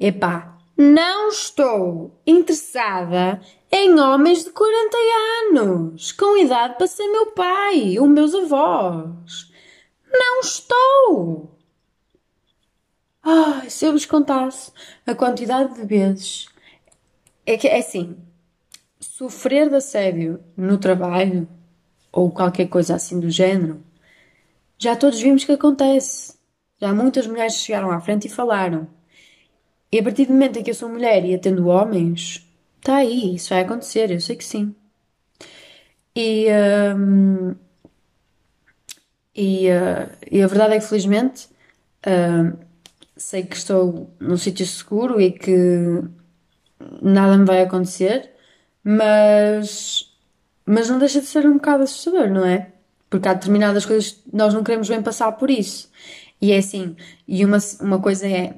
Epá, 0.00 0.58
não 0.76 1.28
estou 1.28 2.18
interessada 2.26 3.40
em 3.70 3.98
homens 3.98 4.44
de 4.44 4.50
40 4.50 4.96
anos, 5.50 6.12
com 6.12 6.36
idade 6.38 6.76
para 6.76 6.86
ser 6.86 7.06
meu 7.08 7.26
pai 7.32 7.98
ou 7.98 8.06
meus 8.06 8.34
avós. 8.34 9.50
Não 10.10 10.40
estou! 10.40 11.50
Ai, 13.22 13.68
se 13.68 13.84
eu 13.84 13.92
vos 13.92 14.06
contasse 14.06 14.70
a 15.06 15.14
quantidade 15.14 15.74
de 15.74 15.84
vezes. 15.84 16.48
É 17.46 17.56
que 17.56 17.68
é 17.68 17.78
assim: 17.78 18.16
sofrer 19.00 19.70
de 19.70 19.76
assédio 19.76 20.40
no 20.56 20.76
trabalho 20.76 21.48
ou 22.12 22.30
qualquer 22.30 22.68
coisa 22.68 22.96
assim 22.96 23.20
do 23.20 23.30
género, 23.30 23.82
já 24.78 24.96
todos 24.96 25.20
vimos 25.20 25.44
que 25.44 25.52
acontece. 25.52 26.34
Já 26.78 26.92
muitas 26.92 27.26
mulheres 27.26 27.54
chegaram 27.54 27.90
à 27.90 28.00
frente 28.00 28.26
e 28.26 28.30
falaram. 28.30 28.86
E 29.90 29.98
a 29.98 30.02
partir 30.02 30.26
do 30.26 30.32
momento 30.32 30.58
em 30.58 30.62
que 30.62 30.70
eu 30.70 30.74
sou 30.74 30.88
mulher 30.88 31.24
e 31.24 31.34
atendo 31.34 31.68
homens, 31.68 32.46
está 32.78 32.96
aí, 32.96 33.36
isso 33.36 33.50
vai 33.50 33.62
acontecer, 33.62 34.10
eu 34.10 34.20
sei 34.20 34.36
que 34.36 34.44
sim. 34.44 34.74
E, 36.14 36.46
um, 36.96 37.54
e, 39.34 39.68
uh, 39.68 40.10
e, 40.30 40.42
a 40.42 40.46
verdade 40.46 40.74
é 40.74 40.78
que, 40.80 40.86
felizmente, 40.86 41.48
uh, 42.06 42.58
sei 43.16 43.44
que 43.44 43.56
estou 43.56 44.10
num 44.18 44.36
sítio 44.36 44.66
seguro 44.66 45.20
e 45.20 45.30
que 45.30 46.02
nada 47.02 47.36
me 47.36 47.44
vai 47.44 47.62
acontecer, 47.62 48.30
mas 48.84 50.12
mas 50.66 50.90
não 50.90 50.98
deixa 50.98 51.20
de 51.20 51.26
ser 51.26 51.46
um 51.46 51.54
bocado 51.54 51.84
assustador, 51.84 52.28
não 52.28 52.44
é? 52.44 52.72
Porque 53.08 53.28
há 53.28 53.34
determinadas 53.34 53.86
coisas 53.86 54.12
que 54.12 54.22
nós 54.32 54.52
não 54.52 54.64
queremos 54.64 54.88
bem 54.88 55.00
passar 55.00 55.30
por 55.32 55.48
isso. 55.48 55.88
E 56.40 56.52
é 56.52 56.58
assim, 56.58 56.96
e 57.26 57.44
uma, 57.44 57.58
uma 57.80 58.00
coisa 58.00 58.26
é, 58.26 58.56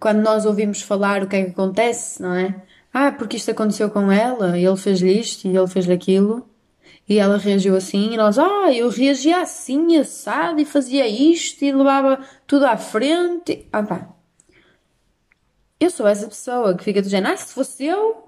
quando 0.00 0.20
nós 0.20 0.44
ouvimos 0.44 0.82
falar 0.82 1.22
o 1.22 1.28
que 1.28 1.36
é 1.36 1.44
que 1.44 1.50
acontece, 1.52 2.20
não 2.20 2.34
é? 2.34 2.54
Ah, 2.92 3.12
porque 3.12 3.36
isto 3.36 3.50
aconteceu 3.50 3.90
com 3.90 4.10
ela, 4.12 4.58
ele 4.58 4.76
fez-lhe 4.76 5.12
isto 5.18 5.46
e 5.46 5.56
ele 5.56 5.66
fez-lhe 5.68 5.92
aquilo, 5.92 6.48
e 7.08 7.18
ela 7.18 7.38
reagiu 7.38 7.76
assim, 7.76 8.12
e 8.12 8.16
nós, 8.16 8.38
ah, 8.38 8.72
eu 8.72 8.88
reagia 8.88 9.40
assim, 9.42 9.96
assado, 9.96 10.60
e 10.60 10.64
fazia 10.64 11.06
isto, 11.06 11.64
e 11.64 11.72
levava 11.72 12.20
tudo 12.46 12.66
à 12.66 12.76
frente. 12.76 13.66
Ah, 13.72 13.82
pá. 13.82 14.08
Eu 15.84 15.90
sou 15.90 16.06
essa 16.06 16.26
pessoa 16.26 16.74
que 16.74 16.82
fica 16.82 17.02
dizendo, 17.02 17.28
ah, 17.28 17.36
se 17.36 17.52
fosse 17.52 17.84
eu, 17.84 18.26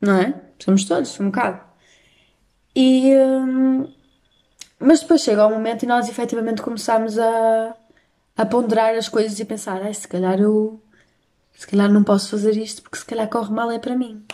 não 0.00 0.20
é? 0.20 0.40
Somos 0.56 0.84
todos, 0.84 1.18
um 1.18 1.26
bocado. 1.26 1.60
E, 2.76 3.12
hum, 3.16 3.92
mas 4.78 5.00
depois 5.00 5.20
chega 5.20 5.44
o 5.44 5.50
momento 5.50 5.82
e 5.82 5.86
nós 5.86 6.08
efetivamente 6.08 6.62
começamos 6.62 7.18
a, 7.18 7.76
a 8.36 8.46
ponderar 8.46 8.94
as 8.94 9.08
coisas 9.08 9.40
e 9.40 9.44
pensar, 9.44 9.82
ai, 9.82 9.92
se 9.92 10.06
calhar 10.06 10.38
eu 10.38 10.80
se 11.52 11.66
calhar 11.66 11.92
não 11.92 12.04
posso 12.04 12.30
fazer 12.30 12.56
isto 12.56 12.82
porque 12.82 12.98
se 12.98 13.04
calhar 13.04 13.28
corre 13.28 13.52
mal 13.52 13.68
é 13.72 13.80
para 13.80 13.96
mim. 13.96 14.24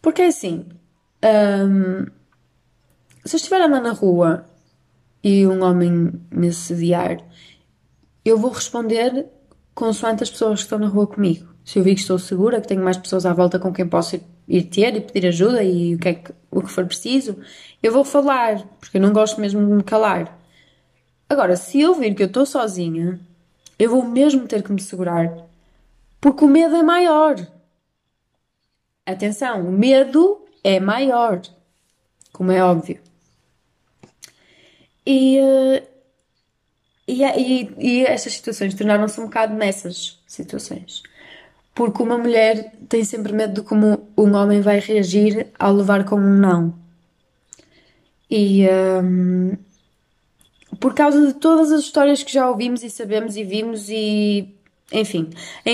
Porque 0.00 0.22
é 0.22 0.28
assim, 0.28 0.66
hum, 1.68 2.06
se 3.26 3.36
eu 3.36 3.36
estiver 3.36 3.60
andando 3.60 3.82
na 3.84 3.92
rua 3.92 4.46
e 5.22 5.46
um 5.46 5.62
homem 5.62 6.18
me 6.30 6.48
assediar, 6.48 7.18
eu 8.24 8.38
vou 8.38 8.52
responder 8.52 9.28
consoante 9.74 10.22
as 10.22 10.30
pessoas 10.30 10.60
que 10.60 10.64
estão 10.64 10.78
na 10.78 10.88
rua 10.88 11.06
comigo. 11.06 11.48
Se 11.64 11.78
eu 11.78 11.82
vi 11.82 11.94
que 11.94 12.00
estou 12.00 12.18
segura, 12.18 12.60
que 12.60 12.68
tenho 12.68 12.82
mais 12.82 12.96
pessoas 12.96 13.24
à 13.24 13.32
volta 13.32 13.58
com 13.58 13.72
quem 13.72 13.88
posso 13.88 14.20
ir 14.48 14.62
ter 14.64 14.96
e 14.96 15.00
pedir 15.00 15.28
ajuda 15.28 15.62
e 15.62 15.94
o 15.94 15.98
que, 15.98 16.08
é 16.08 16.14
que, 16.14 16.32
o 16.50 16.60
que 16.60 16.70
for 16.70 16.84
preciso, 16.84 17.38
eu 17.82 17.92
vou 17.92 18.04
falar, 18.04 18.66
porque 18.80 18.96
eu 18.96 19.00
não 19.00 19.12
gosto 19.12 19.40
mesmo 19.40 19.64
de 19.64 19.72
me 19.72 19.82
calar. 19.82 20.38
Agora, 21.28 21.56
se 21.56 21.80
eu 21.80 21.94
vir 21.94 22.14
que 22.14 22.22
eu 22.22 22.26
estou 22.26 22.44
sozinha, 22.44 23.20
eu 23.78 23.90
vou 23.90 24.02
mesmo 24.02 24.48
ter 24.48 24.62
que 24.62 24.72
me 24.72 24.80
segurar, 24.80 25.32
porque 26.20 26.44
o 26.44 26.48
medo 26.48 26.74
é 26.74 26.82
maior. 26.82 27.36
Atenção, 29.06 29.66
o 29.66 29.72
medo 29.72 30.44
é 30.64 30.80
maior, 30.80 31.40
como 32.32 32.50
é 32.50 32.62
óbvio. 32.62 33.00
E, 35.06 35.38
eh, 35.38 35.89
e, 37.12 37.24
e, 37.24 37.70
e 37.78 38.06
estas 38.06 38.34
situações 38.34 38.74
tornaram-se 38.74 39.20
um 39.20 39.24
bocado 39.24 39.54
nessas 39.54 40.18
situações 40.26 41.02
porque 41.80 42.02
uma 42.02 42.18
mulher 42.18 42.74
tem 42.90 43.02
sempre 43.04 43.32
medo 43.32 43.54
de 43.54 43.62
como 43.62 44.06
um 44.14 44.34
homem 44.34 44.60
vai 44.60 44.80
reagir 44.80 45.46
ao 45.58 45.72
levar 45.72 46.04
com 46.04 46.16
um 46.16 46.36
não. 46.36 46.74
E 48.30 48.66
um, 49.02 49.56
por 50.78 50.92
causa 50.94 51.26
de 51.26 51.32
todas 51.34 51.72
as 51.72 51.80
histórias 51.80 52.22
que 52.22 52.32
já 52.32 52.50
ouvimos 52.50 52.84
e 52.84 52.90
sabemos 52.90 53.34
e 53.36 53.44
vimos, 53.44 53.88
e 53.88 54.54
enfim, 54.92 55.30
a 55.64 55.70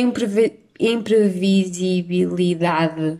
imprevisibilidade 0.79 3.19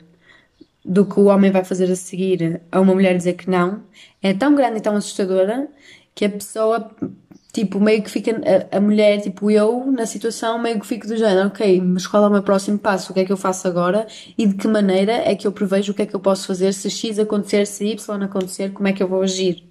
do 0.85 1.05
que 1.05 1.19
o 1.19 1.25
homem 1.25 1.51
vai 1.51 1.65
fazer 1.65 1.91
a 1.91 1.97
seguir 1.97 2.61
a 2.71 2.81
uma 2.81 2.95
mulher 2.95 3.17
dizer 3.17 3.33
que 3.35 3.51
não 3.51 3.83
é 4.23 4.33
tão 4.33 4.55
grande 4.55 4.79
e 4.79 4.81
tão 4.81 4.95
assustadora 4.95 5.67
que 6.15 6.25
a 6.25 6.31
pessoa, 6.31 6.89
tipo, 7.57 7.81
meio 7.81 8.03
que 8.03 8.11
fica, 8.11 8.33
a, 8.33 8.77
a 8.77 8.81
mulher, 8.83 9.23
tipo, 9.23 9.51
eu, 9.51 9.91
na 9.91 10.05
situação, 10.05 10.59
meio 10.59 10.79
que 10.79 10.87
fico 10.87 11.07
do 11.07 11.17
género, 11.17 11.49
ok, 11.49 11.81
mas 11.81 12.07
qual 12.07 12.25
é 12.25 12.29
o 12.29 12.31
meu 12.31 12.43
próximo 12.43 12.79
passo? 12.79 13.13
O 13.13 13.15
que 13.15 13.21
é 13.21 13.25
que 13.25 13.33
eu 13.33 13.37
faço 13.37 13.67
agora? 13.67 14.07
E 14.37 14.47
de 14.47 14.55
que 14.57 14.69
maneira 14.69 15.13
é 15.13 15.35
que 15.35 15.47
eu 15.47 15.53
prevejo 15.53 15.93
o 15.93 15.95
que 15.95 16.03
é 16.03 16.07
que 16.07 16.15
eu 16.15 16.21
posso 16.21 16.47
fazer 16.47 16.75
se 16.75 16.91
X 16.91 17.19
acontecer, 17.19 17.67
se 17.67 17.87
Y 17.87 18.23
acontecer, 18.23 18.73
como 18.75 18.87
é 18.89 18.93
que 18.93 19.03
eu 19.03 19.09
vou 19.09 19.23
agir? 19.23 19.65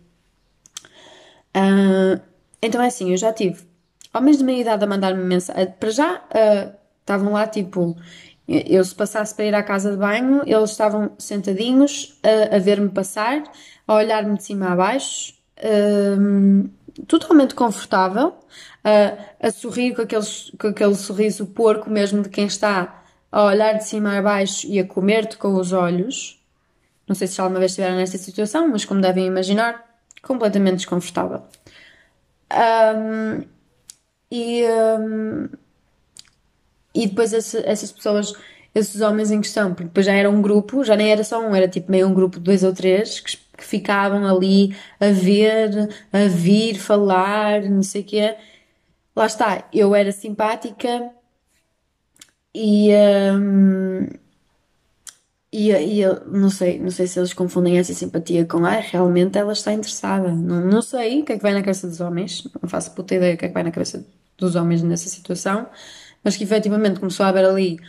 Uh, 1.56 2.20
então 2.60 2.82
é 2.82 2.88
assim, 2.88 3.12
eu 3.12 3.18
já 3.18 3.32
tive 3.32 3.62
homens 4.12 4.40
de 4.40 4.44
meia 4.44 4.62
idade 4.62 4.84
a 4.84 4.88
mandar-me 4.88 5.24
mensagem. 5.24 5.72
Para 5.80 5.92
já, 5.92 6.16
uh, 6.16 6.76
estavam 7.02 7.34
lá, 7.34 7.46
tipo, 7.46 7.96
eu 8.48 8.84
se 8.84 8.96
passasse 8.96 9.36
para 9.36 9.46
ir 9.46 9.54
à 9.54 9.62
casa 9.62 9.92
de 9.92 9.98
banho, 9.98 10.42
eles 10.44 10.72
estavam 10.72 11.12
sentadinhos 11.20 12.20
a, 12.24 12.56
a 12.56 12.60
ver-me 12.60 12.90
passar, 12.90 13.44
a 13.88 13.94
olhar-me 13.94 14.38
de 14.38 14.44
cima 14.44 14.72
a 14.72 14.76
baixo, 14.76 15.36
um, 16.20 16.68
totalmente 17.08 17.54
confortável, 17.56 18.34
a, 18.84 19.48
a 19.48 19.52
sorrir 19.52 19.96
com, 19.96 20.02
aqueles, 20.04 20.52
com 20.60 20.68
aquele 20.68 20.96
sorriso 20.96 21.46
porco 21.48 21.90
mesmo 21.90 22.22
de 22.22 22.30
quem 22.30 22.46
está 22.46 23.04
a 23.32 23.44
olhar 23.44 23.74
de 23.74 23.86
cima 23.86 24.18
a 24.18 24.22
baixo 24.22 24.68
e 24.68 24.80
a 24.80 24.86
comer-te 24.86 25.38
com 25.38 25.56
os 25.56 25.74
olhos. 25.74 26.42
Não 27.08 27.16
sei 27.16 27.28
se 27.28 27.40
alguma 27.42 27.60
vez 27.60 27.72
estiveram 27.72 27.98
nesta 27.98 28.18
situação, 28.18 28.68
mas 28.68 28.86
como 28.86 29.02
devem 29.02 29.26
imaginar, 29.26 29.84
completamente 30.22 30.78
desconfortável. 30.78 31.44
Um, 32.52 33.44
e, 34.32 34.64
um, 35.00 35.50
e 36.94 37.08
depois 37.08 37.34
esse, 37.34 37.58
essas 37.66 37.92
pessoas, 37.92 38.34
esses 38.74 39.02
homens 39.02 39.32
em 39.32 39.42
questão, 39.42 39.74
porque 39.74 39.86
depois 39.86 40.06
já 40.06 40.14
era 40.14 40.30
um 40.30 40.42
grupo, 40.42 40.84
já 40.84 40.96
nem 40.96 41.12
era 41.12 41.24
só 41.24 41.40
um, 41.40 41.54
era 41.54 41.68
tipo 41.68 41.92
meio 41.92 42.08
um 42.08 42.14
grupo 42.14 42.38
de 42.38 42.44
dois 42.44 42.64
ou 42.64 42.74
três 42.74 43.20
que, 43.20 43.38
que 43.58 43.64
ficavam 43.64 44.26
ali 44.26 44.76
a 45.00 45.12
ver, 45.12 45.90
a 46.12 46.28
vir, 46.28 46.78
falar, 46.80 47.64
não 47.64 47.84
sei 47.84 48.02
o 48.02 48.06
quê. 48.06 48.36
Lá 49.16 49.26
está, 49.26 49.68
eu 49.74 49.96
era 49.96 50.12
simpática 50.12 51.12
e, 52.54 52.90
um, 53.34 54.08
e, 55.52 55.72
e 55.72 56.02
não 56.28 56.50
sei, 56.50 56.80
não 56.80 56.92
sei 56.92 57.08
se 57.08 57.20
eles 57.20 57.34
confundem 57.34 57.78
essa 57.78 57.94
simpatia 57.94 58.46
com 58.46 58.66
ah, 58.66 58.80
realmente 58.80 59.38
ela 59.38 59.54
está 59.54 59.74
interessada. 59.74 60.32
Não, 60.32 60.62
não 60.66 60.82
sei 60.82 61.22
o 61.22 61.26
que 61.26 61.34
é 61.34 61.38
que 61.38 61.44
vai 61.44 61.54
na 61.54 61.62
cabeça 61.62 61.88
dos 61.88 62.02
homens, 62.02 62.48
não 62.62 62.70
faço 62.70 62.92
puta 62.94 63.16
ideia 63.16 63.36
o 63.36 63.38
que 63.38 63.46
é 63.46 63.48
que 63.48 63.54
vai 63.54 63.64
na 63.64 63.72
cabeça 63.72 64.06
dos 64.38 64.56
homens 64.56 64.84
nessa 64.84 65.08
situação 65.10 65.68
mas 66.26 66.36
que 66.36 66.44
efetivamente 66.44 67.00
começou 67.00 67.24
a 67.24 67.30
haver 67.30 67.46
ali 67.46 67.80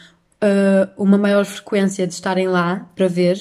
uh, 0.45 1.03
uma 1.03 1.17
maior 1.17 1.47
frequência 1.47 2.07
de 2.07 2.13
estarem 2.13 2.47
lá 2.47 2.87
para 2.95 3.09
ver. 3.09 3.39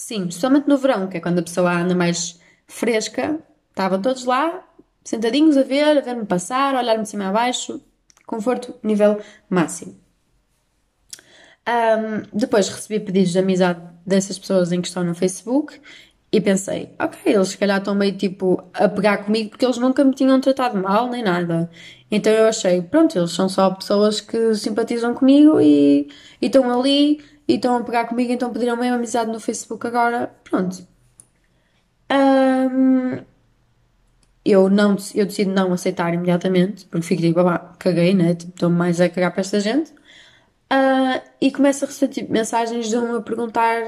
Sim, 0.00 0.28
especialmente 0.28 0.66
no 0.66 0.78
verão, 0.78 1.08
que 1.08 1.18
é 1.18 1.20
quando 1.20 1.40
a 1.40 1.42
pessoa 1.42 1.70
anda 1.74 1.94
mais 1.94 2.40
fresca, 2.66 3.38
estavam 3.68 4.00
todos 4.00 4.24
lá, 4.24 4.66
sentadinhos 5.04 5.58
a 5.58 5.62
ver, 5.62 5.98
a 5.98 6.00
ver-me 6.00 6.24
passar, 6.24 6.74
a 6.74 6.78
olhar-me 6.78 7.02
de 7.02 7.10
cima 7.10 7.28
a 7.28 7.32
baixo, 7.32 7.82
conforto 8.24 8.74
nível 8.82 9.20
máximo. 9.50 9.94
Um, 11.68 12.22
depois 12.32 12.70
recebi 12.70 12.98
pedidos 12.98 13.32
de 13.32 13.40
amizade 13.40 13.82
dessas 14.06 14.38
pessoas 14.38 14.72
em 14.72 14.80
questão 14.80 15.04
no 15.04 15.14
Facebook 15.14 15.78
e 16.32 16.40
pensei, 16.40 16.94
ok, 16.98 17.34
eles 17.34 17.48
se 17.48 17.58
calhar 17.58 17.76
estão 17.76 17.94
meio 17.94 18.16
tipo 18.16 18.64
a 18.72 18.88
pegar 18.88 19.18
comigo 19.18 19.50
porque 19.50 19.66
eles 19.66 19.76
nunca 19.76 20.02
me 20.02 20.14
tinham 20.14 20.40
tratado 20.40 20.78
mal 20.78 21.10
nem 21.10 21.22
nada. 21.22 21.70
Então 22.10 22.32
eu 22.32 22.46
achei, 22.46 22.80
pronto, 22.80 23.18
eles 23.18 23.32
são 23.32 23.50
só 23.50 23.68
pessoas 23.70 24.18
que 24.18 24.54
simpatizam 24.54 25.12
comigo 25.12 25.60
e 25.60 26.08
estão 26.40 26.80
ali 26.80 27.20
e 27.50 27.56
estão 27.56 27.76
a 27.76 27.84
pegar 27.84 28.06
comigo, 28.06 28.32
então 28.32 28.52
pediram 28.52 28.76
mesmo 28.76 28.96
amizade 28.96 29.30
no 29.30 29.40
Facebook 29.40 29.86
agora. 29.86 30.32
Pronto. 30.44 30.86
Um, 32.12 33.22
eu, 34.44 34.68
não, 34.68 34.96
eu 35.14 35.26
decido 35.26 35.52
não 35.52 35.72
aceitar 35.72 36.12
imediatamente, 36.14 36.86
porque 36.86 37.06
fico 37.06 37.22
tipo, 37.22 37.40
ah, 37.40 37.74
caguei, 37.78 38.14
né? 38.14 38.34
Tipo, 38.34 38.52
estou 38.52 38.70
mais 38.70 39.00
a 39.00 39.08
cagar 39.08 39.32
para 39.32 39.40
esta 39.40 39.60
gente. 39.60 39.92
Uh, 40.72 41.20
e 41.40 41.50
começo 41.50 41.84
a 41.84 41.88
receber 41.88 42.12
tipo, 42.12 42.32
mensagens 42.32 42.88
de 42.88 42.96
um 42.96 43.16
a 43.16 43.22
perguntar 43.22 43.82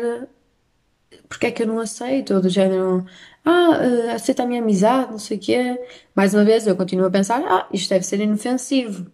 porque 1.28 1.46
é 1.46 1.50
que 1.50 1.62
eu 1.62 1.66
não 1.66 1.78
aceito? 1.80 2.34
Ou 2.34 2.40
do 2.42 2.48
género, 2.48 3.06
ah, 3.44 3.70
uh, 3.80 4.10
aceita 4.10 4.42
a 4.42 4.46
minha 4.46 4.60
amizade, 4.62 5.10
não 5.10 5.18
sei 5.18 5.36
o 5.38 5.40
quê. 5.40 5.80
Mais 6.14 6.34
uma 6.34 6.44
vez, 6.44 6.66
eu 6.66 6.76
continuo 6.76 7.06
a 7.06 7.10
pensar, 7.10 7.42
ah, 7.46 7.68
isto 7.72 7.88
deve 7.90 8.04
ser 8.04 8.20
inofensivo. 8.20 9.10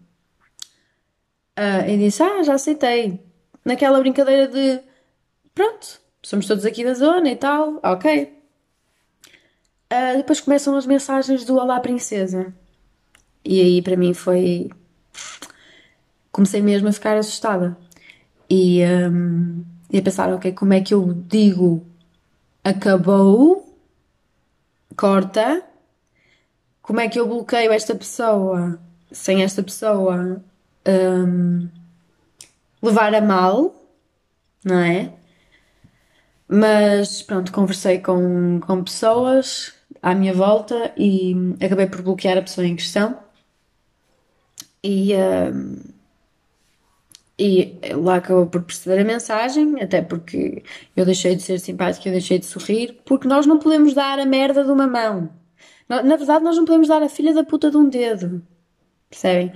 Uh, 1.58 1.88
e 1.88 1.98
disse, 1.98 2.22
ah, 2.22 2.42
já 2.42 2.54
aceitei. 2.54 3.27
Naquela 3.64 3.98
brincadeira 4.00 4.48
de, 4.48 4.80
pronto, 5.54 6.00
somos 6.22 6.46
todos 6.46 6.64
aqui 6.64 6.84
da 6.84 6.94
zona 6.94 7.30
e 7.30 7.36
tal, 7.36 7.80
ok. 7.82 8.32
Uh, 9.92 10.16
depois 10.18 10.40
começam 10.40 10.76
as 10.76 10.86
mensagens 10.86 11.44
do 11.44 11.56
Olá 11.56 11.80
Princesa. 11.80 12.54
E 13.44 13.60
aí 13.60 13.82
para 13.82 13.96
mim 13.96 14.12
foi. 14.14 14.70
Comecei 16.30 16.60
mesmo 16.60 16.88
a 16.88 16.92
ficar 16.92 17.16
assustada. 17.16 17.76
E, 18.50 18.82
um, 18.84 19.64
e 19.90 19.98
a 19.98 20.02
pensar, 20.02 20.32
ok, 20.32 20.52
como 20.52 20.72
é 20.72 20.80
que 20.80 20.94
eu 20.94 21.12
digo 21.12 21.84
acabou, 22.62 23.74
corta. 24.96 25.62
Como 26.82 27.00
é 27.00 27.08
que 27.08 27.18
eu 27.18 27.26
bloqueio 27.26 27.72
esta 27.72 27.94
pessoa 27.94 28.78
sem 29.10 29.42
esta 29.42 29.62
pessoa 29.62 30.42
um, 30.86 31.68
levar 32.82 33.14
a 33.14 33.20
mal, 33.20 33.74
não 34.64 34.78
é? 34.78 35.12
Mas 36.48 37.22
pronto, 37.22 37.52
conversei 37.52 37.98
com, 37.98 38.60
com 38.60 38.82
pessoas 38.82 39.74
à 40.02 40.14
minha 40.14 40.32
volta 40.32 40.92
e 40.96 41.34
acabei 41.64 41.86
por 41.86 42.02
bloquear 42.02 42.38
a 42.38 42.42
pessoa 42.42 42.66
em 42.66 42.76
questão. 42.76 43.18
E, 44.82 45.14
um, 45.14 45.76
e 47.38 47.78
lá 47.94 48.16
acabou 48.16 48.46
por 48.46 48.62
perceber 48.62 49.00
a 49.00 49.04
mensagem, 49.04 49.82
até 49.82 50.00
porque 50.02 50.62
eu 50.96 51.04
deixei 51.04 51.36
de 51.36 51.42
ser 51.42 51.58
simpática, 51.60 52.08
eu 52.08 52.12
deixei 52.12 52.38
de 52.38 52.46
sorrir, 52.46 53.00
porque 53.04 53.28
nós 53.28 53.46
não 53.46 53.58
podemos 53.58 53.94
dar 53.94 54.18
a 54.18 54.26
merda 54.26 54.64
de 54.64 54.70
uma 54.70 54.86
mão. 54.86 55.30
Na 55.88 56.16
verdade, 56.16 56.44
nós 56.44 56.56
não 56.56 56.64
podemos 56.64 56.88
dar 56.88 57.02
a 57.02 57.08
filha 57.08 57.32
da 57.32 57.44
puta 57.44 57.70
de 57.70 57.76
um 57.76 57.88
dedo. 57.88 58.42
Percebem? 59.08 59.52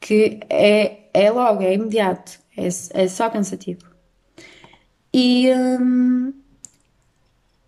Que 0.00 0.40
é, 0.50 1.08
é 1.14 1.30
logo, 1.30 1.62
é 1.62 1.74
imediato. 1.74 2.40
É, 2.56 2.66
é 3.02 3.08
só 3.08 3.28
cansativo. 3.28 3.82
E, 5.12 5.52
hum, 5.52 6.32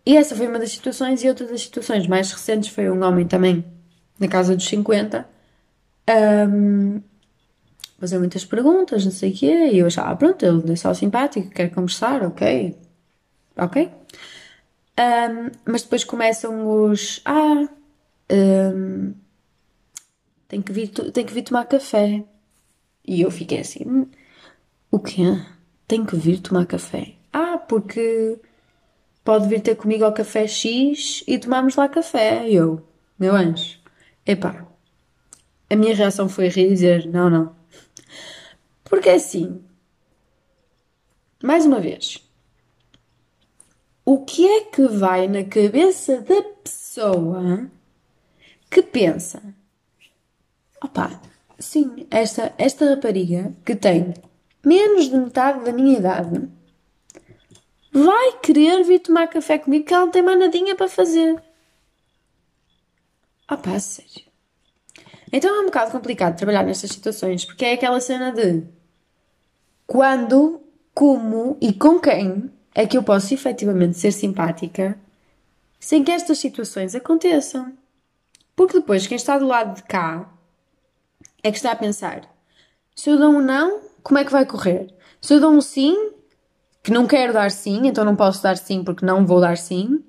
e 0.04 0.16
essa 0.16 0.34
foi 0.34 0.46
uma 0.48 0.58
das 0.58 0.72
situações, 0.72 1.22
e 1.22 1.28
outra 1.28 1.46
das 1.46 1.62
situações 1.62 2.06
mais 2.06 2.32
recentes 2.32 2.70
foi 2.70 2.90
um 2.90 3.02
homem 3.02 3.26
também 3.26 3.64
na 4.18 4.28
casa 4.28 4.56
dos 4.56 4.66
50. 4.66 5.28
Um, 6.50 7.02
fazer 7.98 8.18
muitas 8.18 8.44
perguntas, 8.44 9.04
não 9.04 9.12
sei 9.12 9.32
o 9.32 9.34
quê, 9.34 9.70
e 9.72 9.78
eu 9.78 9.86
achava, 9.86 10.10
ah, 10.10 10.16
pronto, 10.16 10.44
ele 10.44 10.72
é 10.72 10.76
só 10.76 10.94
simpático, 10.94 11.50
quer 11.50 11.68
conversar, 11.70 12.22
ok, 12.22 12.76
ok. 13.56 13.90
Um, 14.98 15.50
mas 15.64 15.82
depois 15.82 16.04
começam 16.04 16.66
os, 16.66 17.20
ah, 17.24 17.68
um, 18.30 19.14
tem 20.48 20.62
que 20.62 20.72
vir, 20.72 20.88
tem 20.88 21.24
que 21.24 21.34
vir 21.34 21.42
tomar 21.42 21.66
café. 21.66 22.24
E 23.06 23.20
eu 23.22 23.30
fiquei 23.30 23.60
assim, 23.60 23.84
hum, 23.86 24.06
o 24.90 24.98
quê? 24.98 25.24
Tem 25.86 26.04
que 26.04 26.16
vir 26.16 26.40
tomar 26.40 26.66
café? 26.66 27.14
Ah, 27.32 27.58
porque 27.58 28.38
pode 29.24 29.48
vir 29.48 29.60
ter 29.60 29.76
comigo 29.76 30.04
ao 30.04 30.12
café 30.12 30.46
X 30.46 31.22
e 31.26 31.38
tomarmos 31.38 31.76
lá 31.76 31.88
café. 31.88 32.48
Eu, 32.48 32.86
meu 33.18 33.34
anjo, 33.34 33.78
epá, 34.26 34.66
a 35.70 35.76
minha 35.76 35.94
reação 35.94 36.28
foi 36.28 36.48
rir 36.48 36.66
e 36.66 36.74
dizer, 36.74 37.06
não, 37.06 37.28
não, 37.28 37.56
porque 38.88 39.10
assim, 39.10 39.62
mais 41.42 41.66
uma 41.66 41.78
vez, 41.78 42.26
o 44.04 44.24
que 44.24 44.46
é 44.46 44.64
que 44.64 44.86
vai 44.88 45.28
na 45.28 45.44
cabeça 45.44 46.22
da 46.22 46.42
pessoa 46.64 47.70
que 48.70 48.82
pensa: 48.82 49.42
opá, 50.82 51.20
sim, 51.58 52.06
esta, 52.10 52.54
esta 52.56 52.88
rapariga 52.88 53.52
que 53.64 53.76
tem 53.76 54.14
menos 54.64 55.08
de 55.08 55.16
metade 55.16 55.64
da 55.64 55.72
minha 55.72 55.98
idade 55.98 56.48
vai 57.92 58.38
querer 58.40 58.82
vir 58.84 59.00
tomar 59.00 59.28
café 59.28 59.58
comigo 59.58 59.84
que 59.84 59.94
ela 59.94 60.04
não 60.04 60.12
tem 60.12 60.22
mais 60.22 60.38
nadinha 60.38 60.74
para 60.74 60.88
fazer. 60.88 61.42
Opá, 63.50 63.78
sério. 63.80 64.28
Então 65.32 65.54
é 65.54 65.60
um 65.60 65.66
bocado 65.66 65.90
complicado 65.90 66.36
trabalhar 66.36 66.62
nestas 66.62 66.90
situações 66.90 67.44
porque 67.44 67.64
é 67.64 67.72
aquela 67.74 68.00
cena 68.00 68.32
de 68.32 68.64
quando, 69.86 70.60
como 70.94 71.56
e 71.60 71.72
com 71.72 71.98
quem 71.98 72.50
é 72.74 72.86
que 72.86 72.96
eu 72.96 73.02
posso 73.02 73.32
efetivamente 73.32 73.98
ser 73.98 74.12
simpática 74.12 74.98
sem 75.80 76.02
que 76.02 76.10
estas 76.10 76.38
situações 76.38 76.94
aconteçam. 76.94 77.72
Porque 78.54 78.80
depois 78.80 79.06
quem 79.06 79.16
está 79.16 79.38
do 79.38 79.46
lado 79.46 79.76
de 79.76 79.82
cá 79.84 80.30
é 81.42 81.50
que 81.50 81.56
está 81.56 81.72
a 81.72 81.76
pensar: 81.76 82.22
se 82.94 83.08
eu 83.08 83.18
dou 83.18 83.30
um 83.30 83.40
não, 83.40 83.87
como 84.02 84.18
é 84.18 84.24
que 84.24 84.32
vai 84.32 84.46
correr? 84.46 84.94
Se 85.20 85.34
eu 85.34 85.40
dou 85.40 85.50
um 85.50 85.60
sim, 85.60 86.12
que 86.82 86.90
não 86.90 87.06
quero 87.06 87.32
dar 87.32 87.50
sim, 87.50 87.86
então 87.86 88.04
não 88.04 88.16
posso 88.16 88.42
dar 88.42 88.56
sim 88.56 88.82
porque 88.84 89.04
não 89.04 89.26
vou 89.26 89.40
dar 89.40 89.56
sim. 89.56 90.04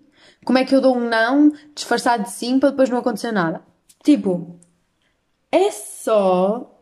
Como 0.46 0.58
é 0.58 0.66
que 0.66 0.74
eu 0.74 0.82
dou 0.82 0.96
um 0.96 1.10
não 1.10 1.52
disfarçado 1.76 2.24
de 2.24 2.32
sim 2.32 2.60
para 2.60 2.70
depois 2.72 2.90
não 2.90 2.98
acontecer 2.98 3.32
nada? 3.32 3.62
Tipo, 4.04 4.60
é 5.52 5.72
só. 5.72 6.80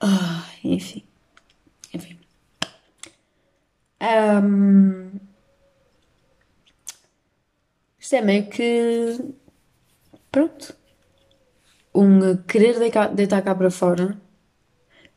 Ah, 0.00 0.44
enfim. 0.64 1.04
Enfim. 1.92 2.18
Um... 4.00 5.10
Isto 7.98 8.14
é 8.14 8.20
meio 8.22 8.48
que. 8.48 9.18
Pronto. 10.30 10.74
Um 11.94 12.36
querer 12.36 12.78
deitar, 13.14 13.42
cá 13.42 13.54
para 13.54 13.70
fora. 13.70 14.18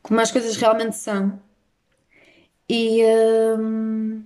Como 0.02 0.20
as 0.20 0.30
coisas 0.30 0.56
realmente 0.56 0.96
são. 0.96 1.40
E. 2.68 3.02
Um... 3.58 4.22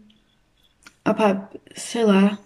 Opá, 1.08 1.50
sei 1.74 2.04
lá. 2.04 2.38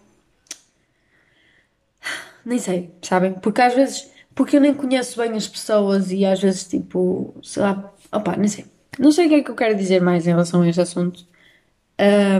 Nem 2.44 2.58
sei, 2.58 2.90
sabem? 3.02 3.34
Porque 3.34 3.60
às 3.62 3.74
vezes. 3.74 4.10
Porque 4.34 4.56
eu 4.56 4.60
nem 4.60 4.74
conheço 4.74 5.18
bem 5.20 5.32
as 5.32 5.48
pessoas 5.48 6.10
e 6.12 6.24
às 6.24 6.40
vezes, 6.40 6.64
tipo. 6.66 7.34
Sei 7.42 7.62
lá. 7.62 7.92
Opá, 8.12 8.36
nem 8.36 8.48
sei. 8.48 8.66
Não 8.98 9.12
sei 9.12 9.26
o 9.26 9.28
que 9.28 9.34
é 9.36 9.42
que 9.42 9.50
eu 9.50 9.54
quero 9.54 9.76
dizer 9.76 10.00
mais 10.02 10.26
em 10.26 10.30
relação 10.30 10.62
a 10.62 10.68
este 10.68 10.80
assunto. 10.80 11.24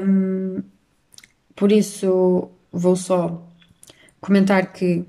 Um, 0.05 0.63
por 1.55 1.71
isso, 1.71 2.51
vou 2.73 2.97
só 2.97 3.47
comentar 4.21 4.73
que 4.73 5.05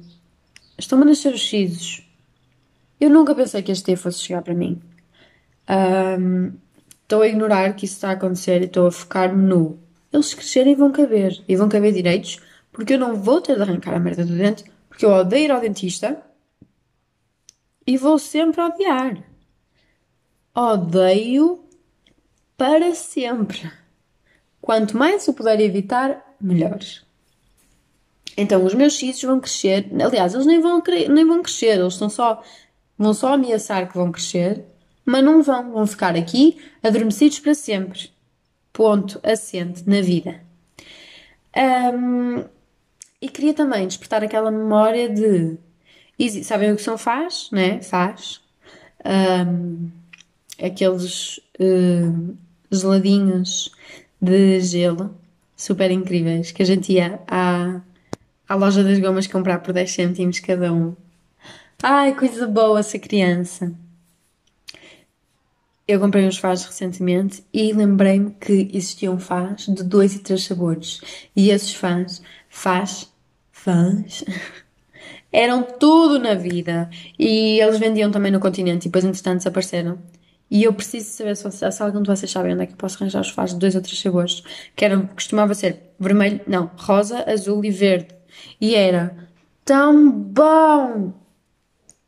estão-me 0.78 1.04
a 1.04 1.08
nascer 1.08 1.34
os 1.34 1.48
sisos. 1.48 2.08
Eu 3.00 3.10
nunca 3.10 3.34
pensei 3.34 3.62
que 3.63 3.72
este 3.72 3.86
dia 3.88 3.98
fosse 3.98 4.20
chegar 4.20 4.41
para 4.41 4.54
mim. 4.54 4.82
Um, 5.69 6.54
estou 7.04 7.21
a 7.21 7.28
ignorar 7.28 7.74
que 7.76 7.86
isso 7.86 7.95
está 7.95 8.10
a 8.10 8.13
acontecer 8.13 8.62
e 8.62 8.65
estou 8.65 8.88
a 8.88 8.91
focar-me 8.91 9.43
no. 9.43 9.80
Eles 10.12 10.34
crescerem 10.34 10.76
vão 10.76 10.91
caber. 10.91 11.43
E 11.47 11.56
vão 11.56 11.69
caber 11.69 11.93
direitos, 11.93 12.39
porque 12.71 12.93
eu 12.93 13.00
não 13.00 13.15
vou 13.15 13.41
ter 13.41 13.56
de 13.56 13.62
arrancar 13.62 13.95
a 13.95 14.00
merda 14.00 14.26
do 14.26 14.36
dente, 14.36 14.65
porque 14.89 15.06
eu 15.06 15.12
odeio 15.12 15.45
ir 15.45 15.52
ao 15.52 15.62
dentista 15.62 16.21
e 17.86 17.97
vou 17.97 18.17
sempre 18.19 18.62
odiar. 18.62 19.24
Odeio 20.56 21.63
para 22.58 22.93
sempre. 22.93 23.71
Quanto 24.62 24.95
mais 24.95 25.28
eu 25.28 25.34
puder 25.34 25.60
evitar, 25.60 26.36
melhor. 26.39 26.80
Então 28.38 28.63
os 28.65 28.74
meus 28.74 28.95
sisos 28.95 29.24
vão 29.24 29.39
crescer. 29.39 29.89
Aliás, 30.02 30.34
eles 30.34 30.45
nem 30.45 30.62
vão, 30.62 30.82
nem 31.10 31.26
vão 31.26 31.41
crescer, 31.41 31.80
eles 31.80 31.93
estão 31.93 32.10
só, 32.10 32.41
vão 32.97 33.13
só 33.13 33.34
ameaçar 33.34 33.88
que 33.88 33.97
vão 33.97 34.12
crescer, 34.12 34.65
mas 35.06 35.24
não 35.24 35.42
vão. 35.42 35.72
Vão 35.72 35.88
ficar 35.88 36.16
aqui 36.16 36.58
adormecidos 36.84 37.40
para 37.40 37.54
sempre. 37.54 38.10
Ponto 38.74 39.20
assente 39.24 39.84
na 39.88 40.02
vida. 40.02 40.42
Um, 41.56 42.44
e 43.22 43.30
queria 43.30 43.54
também 43.54 43.88
despertar 43.88 44.24
aquela 44.24 44.52
memória 44.52 45.10
de. 45.10 45.58
Sabem 46.44 46.72
o 46.72 46.76
que 46.76 46.82
são 46.82 46.98
faz, 46.98 47.50
né? 47.52 47.82
Faz. 47.82 48.42
Um, 49.04 49.90
aqueles 50.64 51.40
uh, 51.60 52.38
geladinhos 52.72 53.72
de 54.22 54.60
gelo 54.62 55.16
super 55.58 55.92
incríveis 55.92 56.52
que 56.52 56.62
a 56.62 56.66
gente 56.66 56.94
ia 56.94 57.20
à, 57.28 57.82
à 58.48 58.56
loja 58.56 58.84
das 58.84 59.00
gomas 59.00 59.28
comprar 59.28 59.60
por 59.60 59.74
10 59.74 59.92
cêntimos 59.92 60.40
cada 60.40 60.72
um. 60.72 60.96
Ai, 61.82 62.16
coisa 62.16 62.48
boa 62.48 62.84
ser 62.84 63.00
criança. 63.00 63.74
Eu 65.91 65.99
comprei 65.99 66.25
uns 66.25 66.38
faz 66.38 66.63
recentemente 66.63 67.43
e 67.54 67.73
lembrei-me 67.73 68.32
que 68.32 68.69
existiam 68.73 69.19
faz 69.19 69.65
de 69.65 69.84
dois 69.84 70.15
e 70.15 70.19
três 70.19 70.45
sabores. 70.45 71.01
E 71.36 71.49
esses 71.49 71.75
faz, 71.75 72.21
faz, 72.47 73.12
faz, 73.51 74.23
eram 75.34 75.63
tudo 75.63 76.17
na 76.17 76.34
vida. 76.34 76.89
E 77.19 77.60
eles 77.60 77.77
vendiam 77.77 78.10
também 78.10 78.32
no 78.32 78.39
continente 78.39 78.86
e 78.86 78.89
depois, 78.89 79.04
entretanto, 79.04 79.39
desapareceram. 79.39 79.99
E 80.49 80.63
eu 80.63 80.73
preciso 80.73 81.10
saber 81.10 81.36
se, 81.36 81.43
vocês, 81.43 81.75
se 81.75 81.84
algum 81.84 82.01
de 82.01 82.08
vocês 82.08 82.32
sabem 82.32 82.54
onde 82.54 82.63
é 82.63 82.67
que 82.67 82.71
eu 82.71 82.77
posso 82.77 82.95
arranjar 82.95 83.19
os 83.19 83.30
faz 83.30 83.51
de 83.51 83.60
dois 83.60 83.75
ou 83.75 83.82
três 83.82 83.99
sabores. 83.99 84.43
Que 84.73 84.86
eram, 84.86 85.08
costumava 85.08 85.54
ser 85.54 85.91
vermelho, 85.99 86.39
não, 86.47 86.71
rosa, 86.77 87.30
azul 87.30 87.65
e 87.65 87.69
verde. 87.69 88.15
E 88.62 88.75
era 88.75 89.27
tão 89.65 90.10
bom! 90.10 91.13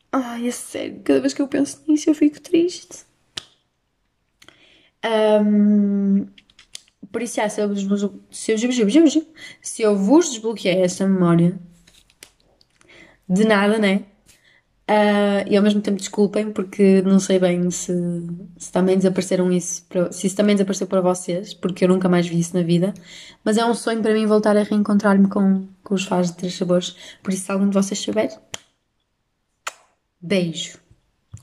Ai, 0.09 0.47
é 0.47 0.51
sério, 0.51 1.01
cada 1.03 1.19
vez 1.19 1.33
que 1.33 1.41
eu 1.41 1.49
penso 1.49 1.81
nisso 1.85 2.09
eu 2.09 2.15
fico 2.15 2.39
triste. 2.39 3.11
Um, 5.05 6.25
por 7.11 7.21
isso, 7.21 7.33
se 7.33 7.61
eu, 7.61 7.75
se, 8.31 8.51
eu, 8.51 8.57
se 9.61 9.81
eu 9.81 9.95
vos 9.95 10.29
desbloqueei 10.29 10.81
essa 10.81 11.07
memória, 11.07 11.59
de 13.27 13.45
nada, 13.45 13.77
né? 13.77 14.05
Uh, 14.89 15.47
e 15.47 15.55
ao 15.55 15.63
mesmo 15.63 15.79
tempo 15.79 15.97
desculpem 15.97 16.51
porque 16.51 17.01
não 17.03 17.17
sei 17.17 17.39
bem 17.39 17.71
se, 17.71 17.93
se 18.57 18.69
também 18.69 18.97
desapareceram 18.97 19.49
isso 19.49 19.85
para, 19.87 20.11
se 20.11 20.27
isso 20.27 20.35
também 20.35 20.55
desapareceu 20.55 20.87
para 20.87 20.99
vocês, 20.99 21.53
porque 21.53 21.85
eu 21.85 21.87
nunca 21.87 22.09
mais 22.09 22.27
vi 22.27 22.39
isso 22.39 22.55
na 22.55 22.63
vida. 22.63 22.93
Mas 23.45 23.57
é 23.57 23.65
um 23.65 23.73
sonho 23.73 24.01
para 24.01 24.13
mim 24.13 24.25
voltar 24.25 24.57
a 24.57 24.63
reencontrar-me 24.63 25.29
com, 25.29 25.67
com 25.83 25.95
os 25.95 26.03
faz 26.05 26.31
de 26.31 26.37
três 26.37 26.55
sabores. 26.55 26.95
Por 27.23 27.33
isso, 27.33 27.45
se 27.45 27.51
algum 27.51 27.69
de 27.69 27.73
vocês 27.73 27.99
souber, 27.99 28.37
beijo. 30.21 30.82